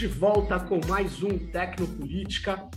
de 0.00 0.06
volta 0.06 0.58
com 0.58 0.80
mais 0.88 1.22
um 1.22 1.36
Tecnopolítica 1.36 2.70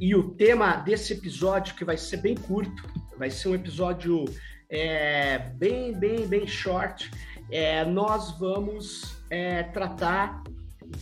e 0.00 0.14
o 0.14 0.30
tema 0.30 0.76
desse 0.76 1.12
episódio, 1.12 1.74
que 1.74 1.84
vai 1.84 1.96
ser 1.96 2.18
bem 2.18 2.36
curto, 2.36 2.84
vai 3.18 3.30
ser 3.30 3.48
um 3.48 3.54
episódio 3.56 4.26
é, 4.70 5.40
bem, 5.56 5.92
bem, 5.92 6.24
bem 6.28 6.46
short. 6.46 7.10
É, 7.50 7.84
nós 7.84 8.38
vamos 8.38 9.16
é, 9.28 9.64
tratar 9.64 10.44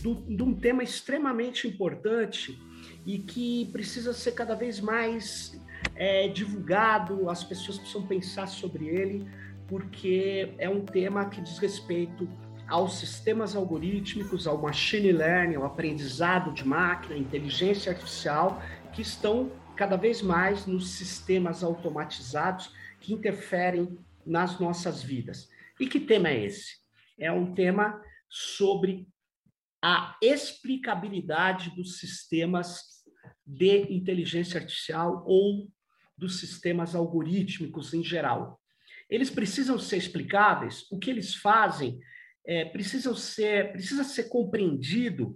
do, 0.01 0.15
de 0.15 0.41
um 0.41 0.51
tema 0.51 0.81
extremamente 0.81 1.67
importante 1.67 2.59
e 3.05 3.19
que 3.19 3.69
precisa 3.71 4.13
ser 4.13 4.31
cada 4.31 4.55
vez 4.55 4.79
mais 4.79 5.61
é, 5.95 6.27
divulgado, 6.27 7.29
as 7.29 7.43
pessoas 7.43 7.77
precisam 7.77 8.01
pensar 8.07 8.47
sobre 8.47 8.87
ele, 8.87 9.29
porque 9.67 10.55
é 10.57 10.67
um 10.67 10.83
tema 10.83 11.25
que 11.29 11.39
diz 11.39 11.59
respeito 11.59 12.27
aos 12.67 12.99
sistemas 12.99 13.55
algorítmicos, 13.55 14.45
ao 14.45 14.61
machine 14.61 15.11
learning, 15.11 15.55
ao 15.55 15.65
aprendizado 15.65 16.53
de 16.53 16.67
máquina, 16.67 17.17
inteligência 17.17 17.91
artificial, 17.91 18.61
que 18.93 19.01
estão 19.01 19.51
cada 19.75 19.95
vez 19.95 20.21
mais 20.21 20.65
nos 20.65 20.89
sistemas 20.89 21.63
automatizados 21.63 22.73
que 22.99 23.13
interferem 23.13 23.97
nas 24.25 24.59
nossas 24.59 25.01
vidas. 25.01 25.49
E 25.79 25.87
que 25.87 25.99
tema 25.99 26.29
é 26.29 26.45
esse? 26.45 26.77
É 27.17 27.31
um 27.31 27.53
tema 27.53 28.01
sobre 28.29 29.07
a 29.81 30.17
explicabilidade 30.21 31.73
dos 31.75 31.99
sistemas 31.99 32.81
de 33.45 33.93
inteligência 33.93 34.59
artificial 34.59 35.23
ou 35.25 35.69
dos 36.17 36.39
sistemas 36.39 36.95
algorítmicos 36.95 37.93
em 37.93 38.03
geral. 38.03 38.59
Eles 39.09 39.29
precisam 39.29 39.79
ser 39.79 39.97
explicáveis, 39.97 40.85
o 40.91 40.99
que 40.99 41.09
eles 41.09 41.35
fazem 41.35 41.99
é, 42.47 42.65
precisam 42.65 43.13
ser, 43.13 43.71
precisa 43.73 44.03
ser 44.03 44.29
compreendido 44.29 45.35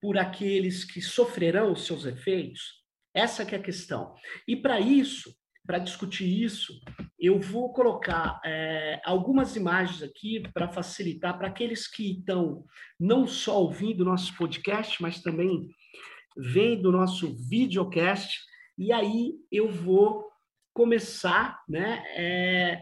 por 0.00 0.18
aqueles 0.18 0.84
que 0.84 1.00
sofrerão 1.00 1.72
os 1.72 1.84
seus 1.84 2.06
efeitos? 2.06 2.84
Essa 3.14 3.42
é 3.42 3.56
a 3.56 3.62
questão. 3.62 4.14
E 4.48 4.56
para 4.56 4.80
isso, 4.80 5.34
para 5.66 5.78
discutir 5.78 6.42
isso, 6.44 6.80
eu 7.18 7.40
vou 7.40 7.72
colocar 7.72 8.40
é, 8.44 9.00
algumas 9.04 9.56
imagens 9.56 10.02
aqui 10.02 10.42
para 10.54 10.68
facilitar 10.68 11.36
para 11.36 11.48
aqueles 11.48 11.88
que 11.88 12.12
estão 12.12 12.64
não 13.00 13.26
só 13.26 13.60
ouvindo 13.60 14.04
nosso 14.04 14.36
podcast, 14.36 15.00
mas 15.02 15.20
também 15.20 15.68
vendo 16.36 16.92
nosso 16.92 17.34
videocast. 17.48 18.38
E 18.78 18.92
aí 18.92 19.32
eu 19.50 19.70
vou 19.70 20.26
começar, 20.74 21.62
né, 21.66 22.04
é, 22.14 22.78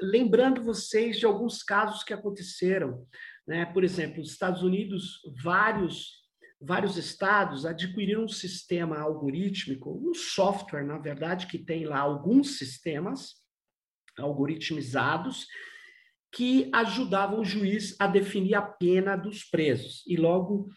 lembrando 0.00 0.62
vocês 0.62 1.18
de 1.18 1.26
alguns 1.26 1.62
casos 1.62 2.02
que 2.02 2.12
aconteceram, 2.12 3.06
né? 3.46 3.66
Por 3.66 3.84
exemplo, 3.84 4.18
nos 4.18 4.30
Estados 4.30 4.62
Unidos, 4.62 5.20
vários 5.42 6.20
vários 6.62 6.98
estados 6.98 7.64
adquiriram 7.64 8.24
um 8.24 8.28
sistema 8.28 8.98
algorítmico, 8.98 9.98
um 10.06 10.12
software, 10.12 10.84
na 10.84 10.98
verdade, 10.98 11.46
que 11.46 11.58
tem 11.58 11.86
lá 11.86 12.00
alguns 12.00 12.58
sistemas 12.58 13.36
algoritmizados 14.18 15.46
que 16.30 16.70
ajudavam 16.72 17.40
o 17.40 17.44
juiz 17.44 17.96
a 17.98 18.06
definir 18.06 18.54
a 18.54 18.62
pena 18.62 19.16
dos 19.16 19.42
presos. 19.42 20.04
E 20.06 20.16
logo 20.16 20.68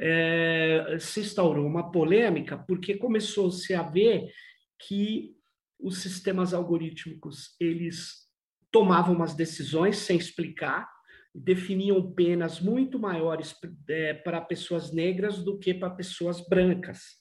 é, 0.00 0.96
se 1.00 1.20
instaurou 1.20 1.66
uma 1.66 1.90
polêmica, 1.90 2.56
porque 2.56 2.96
começou-se 2.96 3.74
a 3.74 3.82
ver 3.82 4.32
que 4.78 5.36
os 5.80 5.98
sistemas 5.98 6.54
algorítmicos 6.54 7.56
eles 7.60 8.27
tomavam 8.70 9.14
umas 9.14 9.34
decisões 9.34 9.98
sem 9.98 10.16
explicar, 10.16 10.88
definiam 11.34 12.12
penas 12.12 12.60
muito 12.60 12.98
maiores 12.98 13.54
é, 13.88 14.14
para 14.14 14.40
pessoas 14.40 14.92
negras 14.92 15.42
do 15.42 15.58
que 15.58 15.74
para 15.74 15.90
pessoas 15.90 16.46
brancas. 16.48 17.18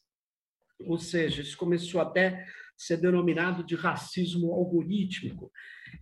Ou 0.82 0.98
seja, 0.98 1.42
isso 1.42 1.58
começou 1.58 2.02
até 2.02 2.28
a 2.30 2.46
ser 2.78 2.98
denominado 2.98 3.64
de 3.64 3.76
racismo 3.76 4.54
algorítmico. 4.54 5.52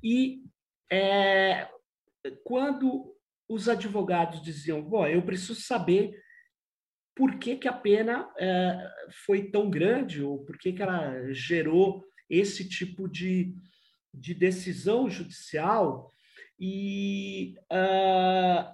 E 0.04 0.44
é, 0.92 1.70
quando 2.44 3.16
os 3.48 3.70
advogados 3.70 4.42
diziam, 4.42 4.82
bom, 4.82 5.08
eu 5.08 5.22
preciso 5.22 5.56
saber 5.56 6.20
por 7.16 7.40
que, 7.40 7.56
que 7.56 7.68
a 7.68 7.74
pena 7.74 8.30
é, 8.38 8.92
foi 9.26 9.50
tão 9.50 9.70
grande, 9.70 10.22
ou 10.22 10.44
por 10.44 10.58
que, 10.58 10.74
que 10.74 10.82
ela 10.82 11.32
gerou 11.32 12.04
esse 12.30 12.68
tipo 12.68 13.08
de, 13.08 13.56
de 14.20 14.34
decisão 14.34 15.10
judicial 15.10 16.10
e 16.60 17.56
uh, 17.72 18.74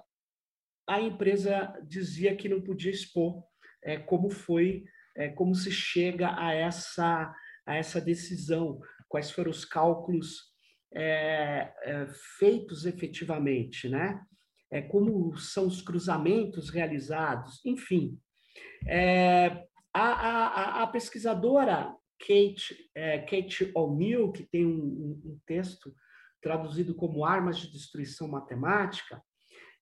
a 0.88 1.00
empresa 1.00 1.72
dizia 1.86 2.36
que 2.36 2.48
não 2.48 2.60
podia 2.60 2.90
expor 2.90 3.42
é, 3.82 3.98
como 3.98 4.30
foi, 4.30 4.84
é, 5.16 5.28
como 5.28 5.54
se 5.54 5.70
chega 5.70 6.34
a 6.38 6.54
essa, 6.54 7.34
a 7.66 7.76
essa 7.76 8.00
decisão, 8.00 8.80
quais 9.08 9.30
foram 9.30 9.50
os 9.50 9.64
cálculos 9.64 10.52
é, 10.94 11.72
é 11.82 12.06
feitos 12.38 12.84
efetivamente, 12.84 13.88
né? 13.88 14.20
É, 14.70 14.80
como 14.80 15.36
são 15.36 15.66
os 15.66 15.82
cruzamentos 15.82 16.70
realizados, 16.70 17.60
enfim. 17.64 18.18
É, 18.86 19.66
a, 19.92 20.02
a, 20.02 20.82
a 20.82 20.86
pesquisadora 20.86 21.94
Kate, 22.22 22.88
é, 22.94 23.18
Kate 23.18 23.72
O'Neill, 23.74 24.30
que 24.30 24.44
tem 24.44 24.64
um, 24.64 25.20
um, 25.24 25.40
texto 25.44 25.92
traduzido 26.40 26.94
como 26.94 27.24
Armas 27.24 27.58
de 27.58 27.70
Destruição 27.70 28.28
Matemática, 28.28 29.22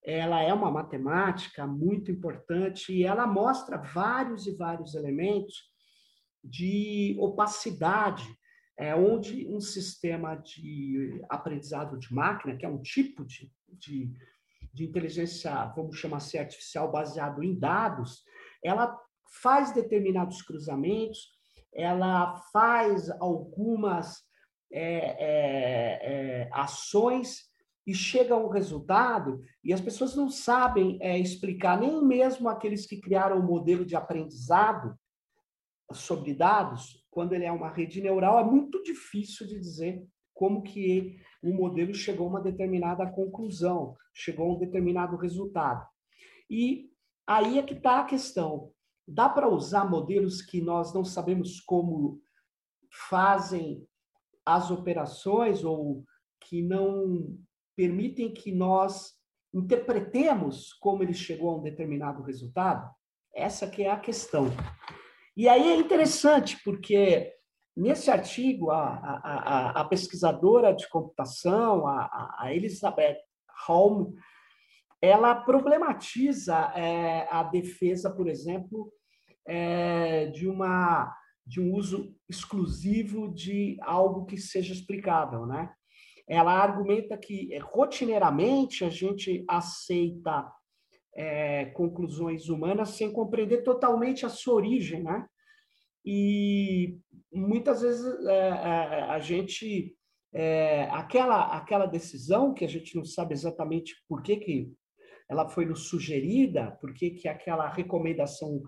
ela 0.03 0.41
é 0.41 0.53
uma 0.53 0.71
matemática 0.71 1.67
muito 1.67 2.11
importante 2.11 2.93
e 2.93 3.05
ela 3.05 3.27
mostra 3.27 3.77
vários 3.77 4.47
e 4.47 4.57
vários 4.57 4.95
elementos 4.95 5.71
de 6.43 7.15
opacidade, 7.21 8.27
é, 8.79 8.95
onde 8.95 9.47
um 9.47 9.61
sistema 9.61 10.35
de 10.37 11.23
aprendizado 11.29 11.99
de 11.99 12.13
máquina, 12.15 12.57
que 12.57 12.65
é 12.65 12.69
um 12.69 12.81
tipo 12.81 13.27
de, 13.27 13.53
de, 13.69 14.11
de 14.73 14.85
inteligência, 14.85 15.67
vamos 15.77 15.99
chamar 15.99 16.17
assim, 16.17 16.39
artificial 16.39 16.91
baseado 16.91 17.43
em 17.43 17.59
dados, 17.59 18.25
ela 18.65 18.99
faz 19.43 19.73
determinados 19.73 20.41
cruzamentos, 20.41 21.40
ela 21.73 22.37
faz 22.53 23.11
algumas 23.21 24.19
é, 24.73 24.83
é, 24.83 25.99
é, 26.03 26.51
ações 26.53 27.51
e 27.87 27.95
chega 27.95 28.35
a 28.35 28.39
um 28.39 28.49
resultado 28.49 29.41
e 29.65 29.73
as 29.73 29.81
pessoas 29.81 30.15
não 30.15 30.29
sabem 30.29 30.99
é, 31.01 31.19
explicar, 31.19 31.81
nem 31.81 32.05
mesmo 32.05 32.49
aqueles 32.49 32.87
que 32.87 33.01
criaram 33.01 33.41
o 33.41 33.47
modelo 33.47 33.85
de 33.85 33.97
aprendizado 33.97 34.95
sobre 35.93 36.35
dados, 36.35 37.05
quando 37.11 37.33
ele 37.33 37.45
é 37.45 37.51
uma 37.51 37.71
rede 37.71 38.01
neural, 38.01 38.39
é 38.39 38.45
muito 38.45 38.81
difícil 38.83 39.47
de 39.47 39.59
dizer 39.59 40.07
como 40.33 40.63
que 40.63 41.21
o 41.43 41.53
modelo 41.53 41.93
chegou 41.93 42.27
a 42.27 42.31
uma 42.31 42.41
determinada 42.41 43.07
conclusão, 43.11 43.97
chegou 44.15 44.51
a 44.51 44.55
um 44.55 44.59
determinado 44.59 45.17
resultado. 45.17 45.85
E 46.49 46.89
aí 47.27 47.59
é 47.59 47.63
que 47.63 47.75
está 47.75 48.01
a 48.01 48.05
questão. 48.05 48.73
Dá 49.13 49.29
para 49.29 49.49
usar 49.49 49.91
modelos 49.91 50.41
que 50.41 50.61
nós 50.61 50.95
não 50.95 51.05
sabemos 51.05 51.61
como 51.61 52.21
fazem 53.09 53.85
as 54.47 54.71
operações 54.71 55.65
ou 55.65 56.05
que 56.41 56.63
não 56.63 57.37
permitem 57.77 58.33
que 58.33 58.53
nós 58.53 59.15
interpretemos 59.53 60.73
como 60.75 61.03
ele 61.03 61.13
chegou 61.13 61.51
a 61.51 61.57
um 61.57 61.63
determinado 61.63 62.23
resultado? 62.23 62.89
Essa 63.35 63.69
que 63.69 63.83
é 63.83 63.91
a 63.91 63.99
questão. 63.99 64.47
E 65.37 65.49
aí 65.49 65.73
é 65.73 65.77
interessante, 65.77 66.63
porque 66.65 67.33
nesse 67.77 68.13
artigo, 68.13 68.71
a, 68.71 68.95
a, 68.95 69.81
a 69.81 69.85
pesquisadora 69.87 70.73
de 70.73 70.89
computação, 70.89 71.85
a, 71.85 72.37
a 72.39 72.55
Elizabeth 72.55 73.19
Holm, 73.67 74.15
ela 75.03 75.35
problematiza 75.35 76.57
é, 76.77 77.27
a 77.29 77.43
defesa, 77.43 78.09
por 78.09 78.29
exemplo, 78.29 78.93
é, 79.47 80.27
de, 80.27 80.47
uma, 80.49 81.15
de 81.47 81.61
um 81.61 81.73
uso 81.75 82.15
exclusivo 82.29 83.33
de 83.33 83.77
algo 83.83 84.27
que 84.27 84.37
seja 84.37 84.73
explicável, 84.73 85.47
né? 85.47 85.73
Ela 86.29 86.53
argumenta 86.53 87.19
que 87.19 87.53
é, 87.53 87.59
rotineiramente 87.59 88.85
a 88.85 88.91
gente 88.91 89.45
aceita 89.49 90.49
é, 91.17 91.67
conclusões 91.67 92.49
humanas 92.49 92.91
sem 92.91 93.13
compreender 93.13 93.63
totalmente 93.63 94.25
a 94.25 94.29
sua 94.29 94.55
origem, 94.55 95.03
né? 95.03 95.27
E 96.05 96.99
muitas 97.33 97.83
vezes 97.83 98.27
é, 98.27 98.33
é 98.33 99.03
a 99.03 99.19
gente 99.19 99.95
é, 100.33 100.85
aquela 100.93 101.57
aquela 101.57 101.87
decisão 101.87 102.55
que 102.55 102.65
a 102.65 102.69
gente 102.69 102.95
não 102.95 103.05
sabe 103.05 103.35
exatamente 103.35 103.95
por 104.09 104.23
que, 104.23 104.37
que 104.37 104.73
ela 105.29 105.49
foi 105.49 105.65
nos 105.65 105.89
sugerida, 105.89 106.77
por 106.81 106.93
que, 106.93 107.11
que 107.11 107.29
aquela 107.29 107.69
recomendação 107.69 108.63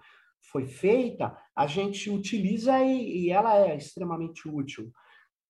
foi 0.51 0.67
feita, 0.67 1.37
a 1.57 1.67
gente 1.67 2.11
utiliza 2.11 2.79
e, 2.83 3.27
e 3.27 3.31
ela 3.31 3.57
é 3.57 3.77
extremamente 3.77 4.49
útil. 4.49 4.93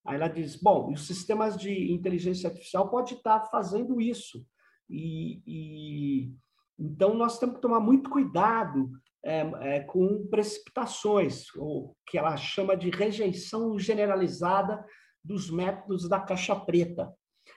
Aí 0.06 0.16
ela 0.16 0.28
diz, 0.28 0.56
bom, 0.56 0.92
os 0.92 1.06
sistemas 1.06 1.56
de 1.56 1.92
inteligência 1.92 2.48
artificial 2.48 2.90
podem 2.90 3.16
estar 3.16 3.44
fazendo 3.50 4.00
isso. 4.00 4.44
E, 4.90 5.40
e, 5.46 6.32
Então, 6.78 7.14
nós 7.14 7.38
temos 7.38 7.56
que 7.56 7.62
tomar 7.62 7.80
muito 7.80 8.10
cuidado 8.10 8.90
é, 9.24 9.40
é, 9.40 9.80
com 9.80 10.26
precipitações, 10.26 11.46
o 11.56 11.94
que 12.06 12.18
ela 12.18 12.36
chama 12.36 12.76
de 12.76 12.90
rejeição 12.90 13.78
generalizada 13.78 14.84
dos 15.24 15.50
métodos 15.50 16.08
da 16.08 16.20
caixa 16.20 16.56
preta. 16.56 17.12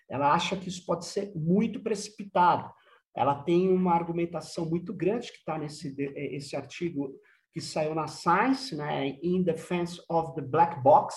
Ela 0.07 0.33
acha 0.33 0.55
que 0.55 0.69
isso 0.69 0.85
pode 0.85 1.05
ser 1.05 1.33
muito 1.35 1.81
precipitado. 1.81 2.71
Ela 3.15 3.44
tem 3.44 3.69
uma 3.69 3.94
argumentação 3.94 4.69
muito 4.69 4.94
grande 4.94 5.31
que 5.31 5.38
está 5.38 5.57
nesse 5.57 5.95
esse 6.15 6.56
artigo 6.56 7.17
que 7.56 7.62
saiu 7.62 7.95
na 7.95 8.06
Science, 8.07 8.75
né, 8.75 9.17
In 9.23 9.41
Defense 9.41 10.01
of 10.09 10.35
the 10.35 10.41
Black 10.41 10.77
Box, 10.81 11.15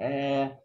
é, 0.00 0.56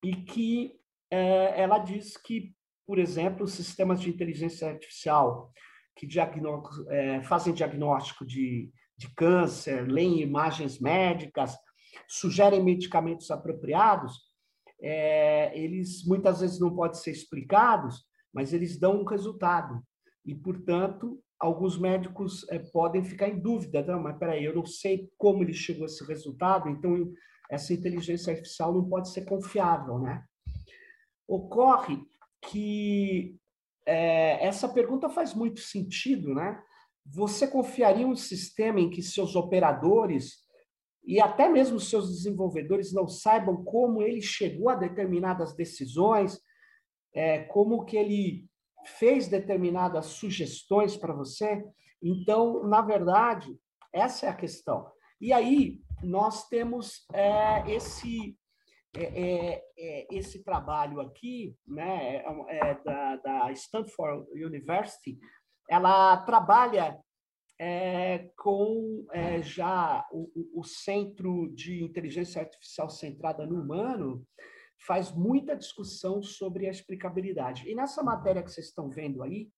e 0.00 0.14
que 0.14 0.78
é, 1.10 1.60
ela 1.60 1.78
diz 1.78 2.16
que, 2.16 2.54
por 2.86 3.00
exemplo, 3.00 3.48
sistemas 3.48 4.00
de 4.00 4.08
inteligência 4.08 4.68
artificial 4.70 5.52
que 5.96 6.06
diagnó 6.06 6.62
é, 6.88 7.20
fazem 7.24 7.52
diagnóstico 7.52 8.24
de, 8.24 8.70
de 8.96 9.12
câncer, 9.14 9.90
leem 9.90 10.20
imagens 10.20 10.78
médicas, 10.78 11.56
sugerem 12.08 12.62
medicamentos 12.62 13.28
apropriados, 13.30 14.20
eles 15.52 16.04
muitas 16.04 16.40
vezes 16.40 16.58
não 16.58 16.74
podem 16.74 16.98
ser 16.98 17.12
explicados, 17.12 18.04
mas 18.32 18.52
eles 18.52 18.78
dão 18.78 19.00
um 19.00 19.04
resultado. 19.04 19.82
E, 20.24 20.34
portanto, 20.34 21.20
alguns 21.38 21.76
médicos 21.78 22.46
é, 22.50 22.58
podem 22.58 23.04
ficar 23.04 23.28
em 23.28 23.38
dúvida. 23.38 23.82
Não, 23.82 24.00
mas 24.00 24.16
peraí, 24.16 24.44
eu 24.44 24.54
não 24.54 24.64
sei 24.64 25.10
como 25.18 25.42
ele 25.42 25.52
chegou 25.52 25.82
a 25.82 25.86
esse 25.86 26.04
resultado, 26.04 26.68
então 26.68 27.12
essa 27.50 27.72
inteligência 27.72 28.32
artificial 28.32 28.72
não 28.72 28.88
pode 28.88 29.10
ser 29.10 29.24
confiável, 29.24 29.98
né? 29.98 30.24
Ocorre 31.28 32.00
que 32.48 33.36
é, 33.86 34.46
essa 34.46 34.68
pergunta 34.68 35.08
faz 35.08 35.34
muito 35.34 35.60
sentido, 35.60 36.34
né? 36.34 36.62
Você 37.04 37.46
confiaria 37.48 38.06
um 38.06 38.14
sistema 38.14 38.80
em 38.80 38.88
que 38.88 39.02
seus 39.02 39.34
operadores 39.34 40.42
e 41.04 41.20
até 41.20 41.48
mesmo 41.48 41.80
seus 41.80 42.08
desenvolvedores 42.08 42.92
não 42.92 43.08
saibam 43.08 43.64
como 43.64 44.02
ele 44.02 44.22
chegou 44.22 44.68
a 44.68 44.76
determinadas 44.76 45.54
decisões, 45.54 46.38
é, 47.14 47.40
como 47.44 47.84
que 47.84 47.96
ele 47.96 48.48
fez 48.84 49.28
determinadas 49.28 50.06
sugestões 50.06 50.96
para 50.96 51.14
você. 51.14 51.64
Então, 52.02 52.64
na 52.64 52.80
verdade, 52.82 53.56
essa 53.92 54.26
é 54.26 54.28
a 54.28 54.34
questão. 54.34 54.90
E 55.20 55.32
aí 55.32 55.80
nós 56.02 56.48
temos 56.48 57.06
é, 57.12 57.70
esse 57.70 58.36
é, 58.94 59.04
é, 59.04 59.64
é 59.78 60.06
esse 60.10 60.42
trabalho 60.42 61.00
aqui, 61.00 61.56
né, 61.66 62.16
é, 62.16 62.24
é, 62.48 62.74
da, 62.84 63.16
da 63.16 63.52
Stanford 63.52 64.26
University, 64.32 65.18
ela 65.70 66.16
trabalha 66.24 66.98
com 68.36 69.06
já 69.42 70.04
o, 70.10 70.28
o 70.52 70.64
Centro 70.64 71.48
de 71.54 71.80
Inteligência 71.84 72.42
Artificial 72.42 72.90
Centrada 72.90 73.46
no 73.46 73.62
Humano, 73.62 74.26
faz 74.86 75.12
muita 75.12 75.56
discussão 75.56 76.22
sobre 76.22 76.66
a 76.66 76.70
explicabilidade. 76.70 77.68
E 77.68 77.74
nessa 77.74 78.02
matéria 78.02 78.42
que 78.42 78.50
vocês 78.50 78.66
estão 78.66 78.90
vendo 78.90 79.22
aí, 79.22 79.50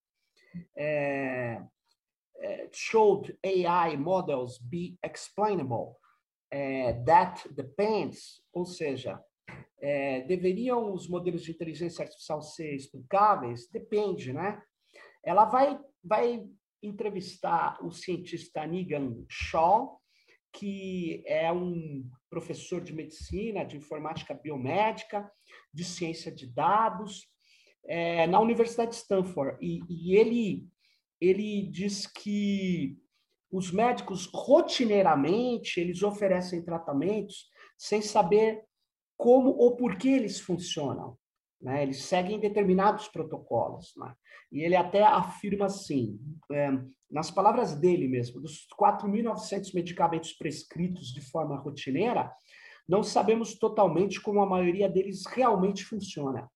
é, 0.75 1.61
é, 2.37 2.69
AI 3.43 3.97
models 3.97 4.59
be 4.59 4.97
explainable. 5.03 5.95
É, 6.51 6.93
that 7.03 7.51
depends, 7.53 8.41
ou 8.53 8.65
seja, 8.65 9.21
é, 9.81 10.21
deveriam 10.21 10.93
os 10.93 11.09
modelos 11.09 11.43
de 11.43 11.51
inteligência 11.51 12.03
artificial 12.03 12.41
ser 12.41 12.75
explicáveis? 12.75 13.67
Depende, 13.69 14.31
né? 14.31 14.61
Ela 15.23 15.45
vai, 15.45 15.79
vai 16.03 16.47
entrevistar 16.81 17.83
o 17.83 17.91
cientista 17.91 18.65
Negan 18.65 19.25
Shaw, 19.27 19.99
que 20.55 21.21
é 21.27 21.51
um 21.51 22.09
professor 22.29 22.81
de 22.81 22.93
medicina, 22.93 23.65
de 23.65 23.75
informática 23.75 24.33
biomédica, 24.33 25.29
de 25.73 25.83
ciência 25.83 26.31
de 26.31 26.47
dados, 26.47 27.27
é, 27.85 28.25
na 28.27 28.39
Universidade 28.39 28.91
de 28.91 28.97
Stanford. 28.97 29.57
E, 29.61 29.81
e 29.89 30.15
ele, 30.15 30.67
ele 31.19 31.69
diz 31.69 32.07
que 32.07 32.97
os 33.51 33.71
médicos, 33.71 34.29
rotineiramente, 34.33 35.79
eles 35.79 36.01
oferecem 36.01 36.63
tratamentos 36.63 37.49
sem 37.77 38.01
saber 38.01 38.63
como 39.17 39.49
ou 39.49 39.75
por 39.75 39.97
que 39.97 40.09
eles 40.09 40.39
funcionam. 40.39 41.17
Né? 41.65 41.81
Eles 41.81 42.03
seguem 42.03 42.39
determinados 42.39 43.07
protocolos. 43.07 43.91
Né? 43.97 44.13
E 44.51 44.61
ele 44.61 44.75
até 44.75 45.01
afirma 45.01 45.65
assim, 45.65 46.19
é, 46.51 46.69
nas 47.09 47.31
palavras 47.31 47.73
dele 47.75 48.07
mesmo, 48.07 48.39
dos 48.39 48.67
4.900 48.79 49.73
medicamentos 49.73 50.31
prescritos 50.33 51.07
de 51.07 51.21
forma 51.21 51.57
rotineira, 51.57 52.31
não 52.87 53.01
sabemos 53.01 53.55
totalmente 53.55 54.21
como 54.21 54.41
a 54.41 54.45
maioria 54.45 54.87
deles 54.87 55.25
realmente 55.25 55.83
funciona. 55.83 56.47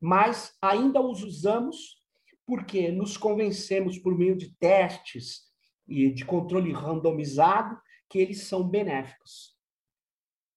Mas 0.00 0.56
ainda 0.60 1.00
os 1.00 1.22
usamos 1.22 2.02
porque 2.44 2.90
nos 2.90 3.16
convencemos 3.16 4.00
por 4.00 4.18
meio 4.18 4.36
de 4.36 4.52
testes 4.56 5.44
e 5.86 6.10
de 6.10 6.24
controle 6.24 6.72
randomizado 6.72 7.80
que 8.10 8.18
eles 8.18 8.48
são 8.48 8.68
benéficos. 8.68 9.56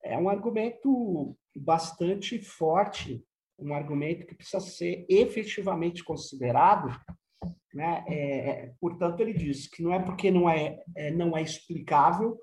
É 0.03 0.17
um 0.17 0.29
argumento 0.29 1.37
bastante 1.55 2.41
forte 2.41 3.23
um 3.59 3.73
argumento 3.73 4.25
que 4.25 4.35
precisa 4.35 4.59
ser 4.59 5.05
efetivamente 5.09 6.03
considerado. 6.03 6.89
Né? 7.73 8.03
É, 8.07 8.49
é, 8.49 8.73
portanto, 8.79 9.19
ele 9.19 9.33
diz 9.33 9.67
que 9.67 9.83
não 9.83 9.93
é 9.93 9.99
porque 9.99 10.31
não 10.31 10.49
é, 10.49 10.79
é 10.95 11.11
não 11.11 11.35
é 11.37 11.41
explicável 11.41 12.39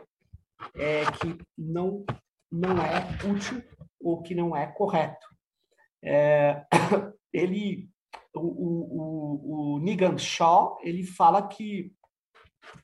é, 0.75 1.05
que 1.05 1.38
não, 1.56 2.05
não 2.50 2.76
é 2.82 3.06
útil 3.28 3.62
ou 4.00 4.22
que 4.22 4.34
não 4.34 4.56
é 4.56 4.66
correto. 4.66 5.26
É, 6.02 6.64
ele, 7.32 7.88
o, 8.34 8.40
o, 8.40 9.75
o, 9.75 9.78
Nigan 9.81 10.19
Shaw, 10.19 10.78
ele 10.82 11.05
fala 11.05 11.49
que 11.49 11.93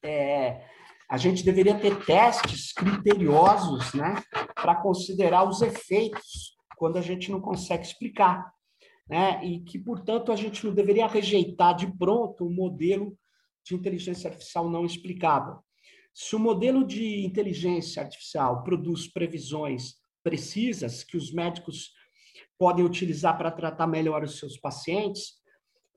é, 0.02 0.64
a 1.08 1.16
gente 1.16 1.44
deveria 1.44 1.78
ter 1.78 2.04
testes 2.04 2.72
criteriosos 2.72 3.92
né, 3.94 4.14
para 4.54 4.76
considerar 4.76 5.44
os 5.44 5.60
efeitos 5.60 6.56
quando 6.80 6.96
a 6.96 7.02
gente 7.02 7.30
não 7.30 7.42
consegue 7.42 7.84
explicar. 7.84 8.50
Né? 9.06 9.44
E 9.44 9.60
que, 9.60 9.78
portanto, 9.78 10.32
a 10.32 10.36
gente 10.36 10.64
não 10.64 10.72
deveria 10.72 11.06
rejeitar 11.06 11.76
de 11.76 11.86
pronto 11.98 12.46
um 12.46 12.50
modelo 12.50 13.14
de 13.62 13.74
inteligência 13.74 14.30
artificial 14.30 14.70
não 14.70 14.86
explicável. 14.86 15.58
Se 16.14 16.34
o 16.34 16.38
modelo 16.38 16.82
de 16.82 17.22
inteligência 17.22 18.02
artificial 18.02 18.64
produz 18.64 19.06
previsões 19.06 19.96
precisas 20.24 21.04
que 21.04 21.18
os 21.18 21.30
médicos 21.30 21.90
podem 22.58 22.82
utilizar 22.82 23.36
para 23.36 23.50
tratar 23.50 23.86
melhor 23.86 24.24
os 24.24 24.38
seus 24.38 24.56
pacientes, 24.56 25.34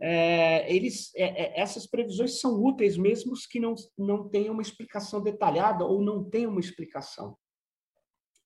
é, 0.01 0.69
eles, 0.73 1.15
é, 1.15 1.43
é 1.43 1.61
essas 1.61 1.87
previsões 1.87 2.41
são 2.41 2.61
úteis 2.61 2.97
mesmo 2.97 3.33
que 3.49 3.59
não, 3.59 3.73
não 3.97 4.27
tenham 4.27 4.53
uma 4.53 4.61
explicação 4.61 5.23
detalhada 5.23 5.85
ou 5.85 6.01
não 6.01 6.29
tenham 6.29 6.51
uma 6.51 6.59
explicação. 6.59 7.37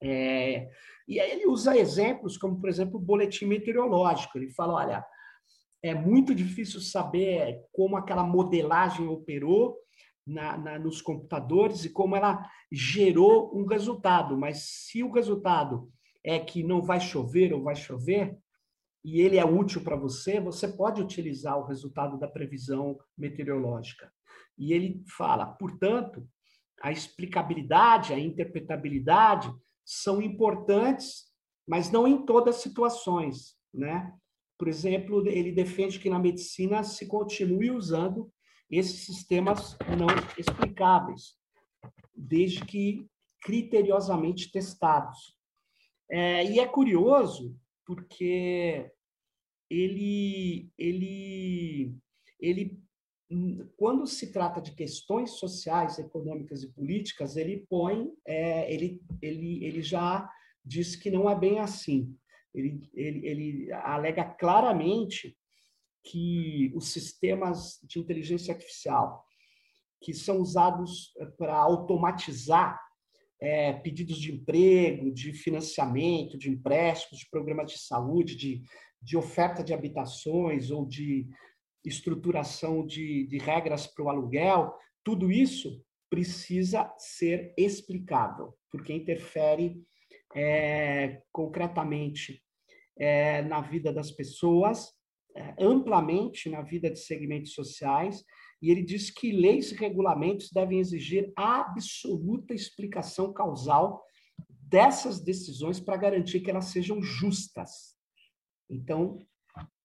É, 0.01 0.69
e 1.07 1.19
aí 1.19 1.31
ele 1.31 1.47
usa 1.47 1.77
exemplos 1.77 2.37
como, 2.37 2.59
por 2.59 2.69
exemplo, 2.69 2.97
o 2.97 3.03
boletim 3.03 3.45
meteorológico. 3.45 4.37
Ele 4.37 4.49
fala, 4.49 4.73
olha, 4.73 5.05
é 5.81 5.93
muito 5.93 6.35
difícil 6.35 6.81
saber 6.81 7.61
como 7.71 7.95
aquela 7.95 8.23
modelagem 8.23 9.07
operou 9.07 9.77
na, 10.25 10.57
na, 10.57 10.79
nos 10.79 11.01
computadores 11.01 11.85
e 11.85 11.89
como 11.89 12.15
ela 12.15 12.45
gerou 12.71 13.57
um 13.57 13.65
resultado. 13.65 14.37
Mas 14.37 14.63
se 14.63 15.01
o 15.01 15.11
resultado 15.11 15.89
é 16.23 16.39
que 16.39 16.63
não 16.63 16.81
vai 16.81 16.99
chover 16.99 17.53
ou 17.53 17.63
vai 17.63 17.75
chover, 17.75 18.37
e 19.05 19.21
ele 19.21 19.37
é 19.37 19.45
útil 19.45 19.81
para 19.81 19.95
você, 19.95 20.37
você 20.37 20.67
pode 20.67 21.01
utilizar 21.01 21.57
o 21.57 21.63
resultado 21.63 22.19
da 22.19 22.27
previsão 22.27 22.99
meteorológica. 23.17 24.11
E 24.57 24.73
ele 24.73 25.01
fala, 25.15 25.45
portanto, 25.45 26.27
a 26.81 26.91
explicabilidade, 26.91 28.13
a 28.13 28.19
interpretabilidade 28.19 29.49
são 29.87 30.21
importantes, 30.21 31.31
mas 31.65 31.89
não 31.89 32.05
em 32.05 32.25
todas 32.25 32.57
as 32.57 32.61
situações, 32.61 33.55
né? 33.73 34.13
Por 34.59 34.67
exemplo, 34.67 35.25
ele 35.25 35.53
defende 35.53 35.97
que 35.97 36.09
na 36.09 36.19
medicina 36.19 36.83
se 36.83 37.07
continue 37.07 37.71
usando 37.71 38.29
esses 38.69 39.05
sistemas 39.05 39.77
não 39.97 40.07
explicáveis, 40.37 41.37
desde 42.13 42.65
que 42.65 43.07
criteriosamente 43.41 44.51
testados. 44.51 45.37
É, 46.11 46.43
e 46.43 46.59
é 46.59 46.67
curioso 46.67 47.55
porque 47.85 48.91
ele, 49.69 50.69
ele, 50.77 51.95
ele 52.41 52.83
quando 53.75 54.07
se 54.07 54.31
trata 54.31 54.61
de 54.61 54.73
questões 54.73 55.31
sociais, 55.31 55.99
econômicas 55.99 56.63
e 56.63 56.71
políticas, 56.71 57.35
ele 57.35 57.65
põe, 57.69 58.09
é, 58.25 58.73
ele, 58.73 59.01
ele, 59.21 59.65
ele 59.65 59.81
já 59.81 60.29
diz 60.63 60.95
que 60.95 61.11
não 61.11 61.29
é 61.29 61.37
bem 61.37 61.59
assim. 61.59 62.15
Ele, 62.53 62.81
ele, 62.93 63.27
ele 63.27 63.71
alega 63.73 64.23
claramente 64.23 65.37
que 66.03 66.71
os 66.73 66.89
sistemas 66.89 67.79
de 67.83 67.99
inteligência 67.99 68.53
artificial 68.53 69.25
que 70.01 70.13
são 70.13 70.39
usados 70.39 71.11
eh, 71.17 71.25
para 71.37 71.55
automatizar 71.55 72.79
é, 73.39 73.73
pedidos 73.73 74.17
de 74.19 74.33
emprego, 74.33 75.11
de 75.11 75.33
financiamento, 75.33 76.37
de 76.37 76.49
empréstimos, 76.49 77.19
de 77.19 77.29
programas 77.29 77.71
de 77.71 77.79
saúde, 77.79 78.35
de, 78.35 78.63
de 79.01 79.17
oferta 79.17 79.63
de 79.63 79.73
habitações 79.73 80.71
ou 80.71 80.85
de 80.85 81.27
estruturação 81.87 82.85
de, 82.85 83.25
de 83.27 83.37
regras 83.37 83.87
para 83.87 84.05
o 84.05 84.09
aluguel, 84.09 84.73
tudo 85.03 85.31
isso 85.31 85.83
precisa 86.09 86.93
ser 86.97 87.53
explicável, 87.57 88.53
porque 88.71 88.93
interfere 88.93 89.81
é, 90.35 91.21
concretamente 91.31 92.43
é, 92.97 93.41
na 93.41 93.61
vida 93.61 93.91
das 93.91 94.11
pessoas, 94.11 94.93
é, 95.35 95.53
amplamente 95.59 96.49
na 96.49 96.61
vida 96.61 96.89
de 96.89 96.99
segmentos 96.99 97.53
sociais, 97.53 98.23
e 98.61 98.71
ele 98.71 98.83
diz 98.83 99.11
que 99.11 99.31
leis 99.31 99.71
e 99.71 99.75
regulamentos 99.75 100.51
devem 100.51 100.79
exigir 100.79 101.31
absoluta 101.35 102.53
explicação 102.53 103.31
causal 103.31 104.03
dessas 104.49 105.21
decisões 105.23 105.79
para 105.79 105.97
garantir 105.97 106.41
que 106.41 106.49
elas 106.49 106.65
sejam 106.65 107.01
justas. 107.01 107.95
Então, 108.69 109.19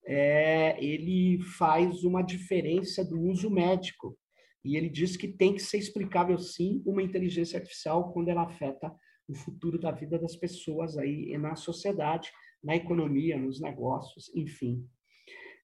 é, 0.04 0.82
ele 0.82 1.40
faz 1.58 2.04
uma 2.04 2.22
diferença 2.22 3.04
do 3.04 3.20
uso 3.20 3.50
médico. 3.50 4.16
E 4.64 4.76
ele 4.76 4.88
diz 4.88 5.16
que 5.16 5.28
tem 5.28 5.54
que 5.54 5.60
ser 5.60 5.78
explicável, 5.78 6.38
sim, 6.38 6.82
uma 6.86 7.02
inteligência 7.02 7.58
artificial 7.58 8.12
quando 8.12 8.28
ela 8.28 8.42
afeta 8.42 8.94
o 9.28 9.34
futuro 9.34 9.78
da 9.78 9.90
vida 9.90 10.18
das 10.18 10.36
pessoas 10.36 10.96
aí 10.96 11.36
na 11.38 11.56
sociedade, 11.56 12.30
na 12.62 12.76
economia, 12.76 13.36
nos 13.36 13.60
negócios, 13.60 14.30
enfim. 14.34 14.86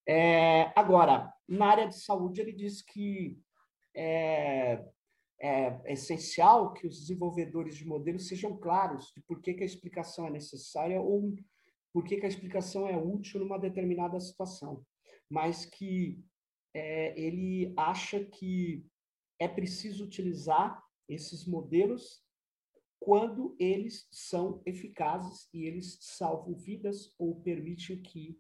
É, 0.07 0.73
agora, 0.75 1.33
na 1.47 1.67
área 1.67 1.87
de 1.87 2.01
saúde, 2.01 2.41
ele 2.41 2.53
diz 2.53 2.83
que 2.83 3.39
é, 3.95 4.83
é, 5.41 5.93
essencial 5.93 6.73
que 6.73 6.87
os 6.87 7.01
desenvolvedores 7.01 7.77
de 7.77 7.87
modelos 7.87 8.27
sejam 8.27 8.57
claros 8.57 9.13
de 9.15 9.21
por 9.23 9.41
que, 9.41 9.55
que 9.55 9.63
a 9.63 9.67
explicação 9.67 10.27
é 10.27 10.31
necessária 10.31 11.01
ou 11.01 11.37
por 11.93 12.05
que, 12.05 12.17
que 12.17 12.27
a 12.27 12.29
explicação 12.29 12.87
é 12.87 12.97
útil 12.97 13.41
numa 13.41 13.59
determinada 13.59 14.19
situação, 14.21 14.85
mas 15.31 15.65
que 15.65 16.23
é, 16.75 17.19
ele 17.19 17.73
acha 17.77 18.25
que 18.25 18.87
é 19.39 19.49
preciso 19.49 20.05
utilizar 20.05 20.83
esses 21.09 21.47
modelos 21.47 22.23
quando 23.01 23.57
eles 23.59 24.09
são 24.11 24.61
eficazes 24.67 25.49
e 25.55 25.65
eles 25.65 25.99
salvam 26.01 26.55
vidas 26.55 27.15
ou 27.19 27.41
permitem 27.41 28.03
que 28.03 28.39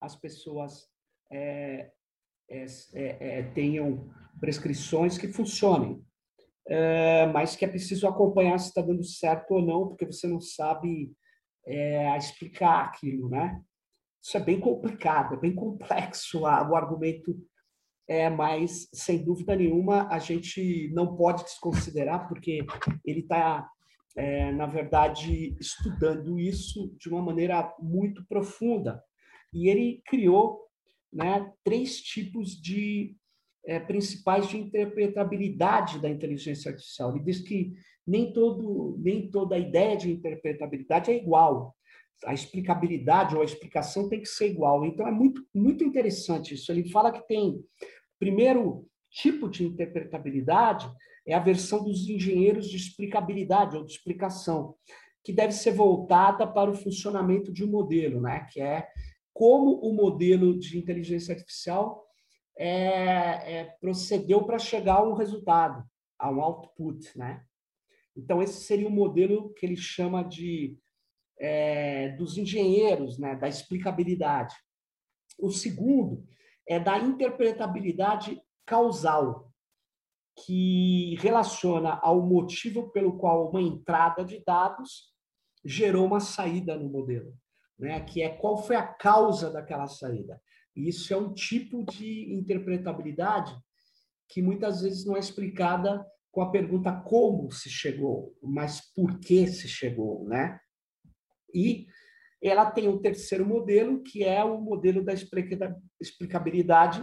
as 0.00 0.14
pessoas 0.14 0.88
é, 1.30 1.90
é, 2.48 2.64
é, 2.94 3.38
é 3.38 3.42
tenham 3.52 4.08
prescrições 4.38 5.18
que 5.18 5.28
funcionem, 5.28 6.04
é, 6.68 7.26
mas 7.26 7.56
que 7.56 7.64
é 7.64 7.68
preciso 7.68 8.06
acompanhar 8.06 8.58
se 8.58 8.68
está 8.68 8.80
dando 8.80 9.02
certo 9.02 9.52
ou 9.52 9.62
não, 9.62 9.88
porque 9.88 10.06
você 10.06 10.26
não 10.26 10.40
sabe 10.40 11.12
é, 11.66 12.16
explicar 12.16 12.84
aquilo, 12.84 13.28
né? 13.28 13.60
Isso 14.22 14.36
é 14.36 14.40
bem 14.40 14.60
complicado, 14.60 15.34
é 15.34 15.38
bem 15.38 15.54
complexo 15.54 16.46
a, 16.46 16.68
o 16.68 16.74
argumento, 16.74 17.36
é, 18.08 18.30
mas 18.30 18.88
sem 18.92 19.24
dúvida 19.24 19.54
nenhuma 19.54 20.08
a 20.08 20.18
gente 20.18 20.90
não 20.92 21.16
pode 21.16 21.44
desconsiderar, 21.44 22.28
porque 22.28 22.64
ele 23.04 23.20
está, 23.20 23.68
é, 24.16 24.52
na 24.52 24.66
verdade, 24.66 25.56
estudando 25.60 26.38
isso 26.38 26.94
de 26.98 27.08
uma 27.08 27.22
maneira 27.22 27.72
muito 27.78 28.24
profunda. 28.26 29.02
E 29.52 29.68
ele 29.68 30.02
criou 30.06 30.66
né, 31.12 31.52
três 31.64 32.00
tipos 32.00 32.60
de 32.60 33.16
é, 33.64 33.80
principais 33.80 34.48
de 34.48 34.58
interpretabilidade 34.58 36.00
da 36.00 36.08
inteligência 36.08 36.70
artificial. 36.70 37.14
Ele 37.14 37.24
diz 37.24 37.40
que 37.40 37.72
nem, 38.06 38.32
todo, 38.32 38.96
nem 38.98 39.30
toda 39.30 39.56
a 39.56 39.58
ideia 39.58 39.96
de 39.96 40.10
interpretabilidade 40.10 41.10
é 41.10 41.16
igual. 41.16 41.74
A 42.24 42.32
explicabilidade 42.32 43.34
ou 43.34 43.42
a 43.42 43.44
explicação 43.44 44.08
tem 44.08 44.20
que 44.20 44.28
ser 44.28 44.48
igual. 44.48 44.84
Então, 44.84 45.06
é 45.06 45.10
muito, 45.10 45.44
muito 45.54 45.84
interessante 45.84 46.54
isso. 46.54 46.70
Ele 46.70 46.88
fala 46.88 47.12
que 47.12 47.26
tem, 47.26 47.60
primeiro 48.18 48.86
tipo 49.10 49.48
de 49.48 49.64
interpretabilidade 49.64 50.90
é 51.26 51.34
a 51.34 51.40
versão 51.40 51.82
dos 51.82 52.08
engenheiros 52.08 52.68
de 52.68 52.76
explicabilidade 52.76 53.76
ou 53.76 53.84
de 53.84 53.92
explicação, 53.92 54.74
que 55.24 55.32
deve 55.32 55.52
ser 55.52 55.72
voltada 55.72 56.46
para 56.46 56.70
o 56.70 56.74
funcionamento 56.74 57.52
de 57.52 57.64
um 57.64 57.70
modelo, 57.70 58.20
né? 58.20 58.46
que 58.52 58.60
é 58.60 58.86
como 59.32 59.80
o 59.80 59.92
modelo 59.92 60.58
de 60.58 60.78
inteligência 60.78 61.34
artificial 61.34 62.06
é, 62.56 63.58
é, 63.58 63.64
procedeu 63.80 64.44
para 64.44 64.58
chegar 64.58 64.96
a 64.96 65.08
um 65.08 65.14
resultado, 65.14 65.84
a 66.18 66.30
um 66.30 66.40
output, 66.40 67.18
né? 67.18 67.44
Então 68.16 68.42
esse 68.42 68.64
seria 68.64 68.88
o 68.88 68.90
modelo 68.90 69.52
que 69.54 69.66
ele 69.66 69.76
chama 69.76 70.22
de 70.22 70.78
é, 71.38 72.10
dos 72.16 72.38
engenheiros, 72.38 73.18
né, 73.18 73.36
da 73.36 73.46
explicabilidade. 73.46 74.54
O 75.38 75.50
segundo 75.50 76.26
é 76.66 76.80
da 76.80 76.98
interpretabilidade 76.98 78.40
causal, 78.64 79.52
que 80.44 81.16
relaciona 81.16 81.98
ao 82.02 82.20
motivo 82.20 82.90
pelo 82.90 83.16
qual 83.16 83.50
uma 83.50 83.62
entrada 83.62 84.24
de 84.24 84.42
dados 84.44 85.14
gerou 85.64 86.06
uma 86.06 86.20
saída 86.20 86.76
no 86.76 86.88
modelo, 86.88 87.34
né? 87.78 88.00
Que 88.00 88.22
é 88.22 88.28
qual 88.28 88.62
foi 88.62 88.76
a 88.76 88.86
causa 88.86 89.50
daquela 89.50 89.86
saída. 89.86 90.40
E 90.74 90.88
isso 90.88 91.12
é 91.12 91.16
um 91.16 91.32
tipo 91.32 91.84
de 91.84 92.34
interpretabilidade 92.34 93.56
que 94.28 94.42
muitas 94.42 94.82
vezes 94.82 95.06
não 95.06 95.16
é 95.16 95.20
explicada 95.20 96.06
com 96.36 96.42
a 96.42 96.50
pergunta 96.50 96.92
como 96.92 97.50
se 97.50 97.70
chegou, 97.70 98.36
mas 98.42 98.92
por 98.92 99.18
que 99.20 99.46
se 99.46 99.66
chegou, 99.66 100.28
né? 100.28 100.60
E 101.54 101.86
ela 102.42 102.70
tem 102.70 102.88
um 102.88 103.00
terceiro 103.00 103.46
modelo, 103.46 104.02
que 104.02 104.22
é 104.22 104.44
o 104.44 104.60
modelo 104.60 105.02
da 105.02 105.14
explicabilidade, 105.98 107.02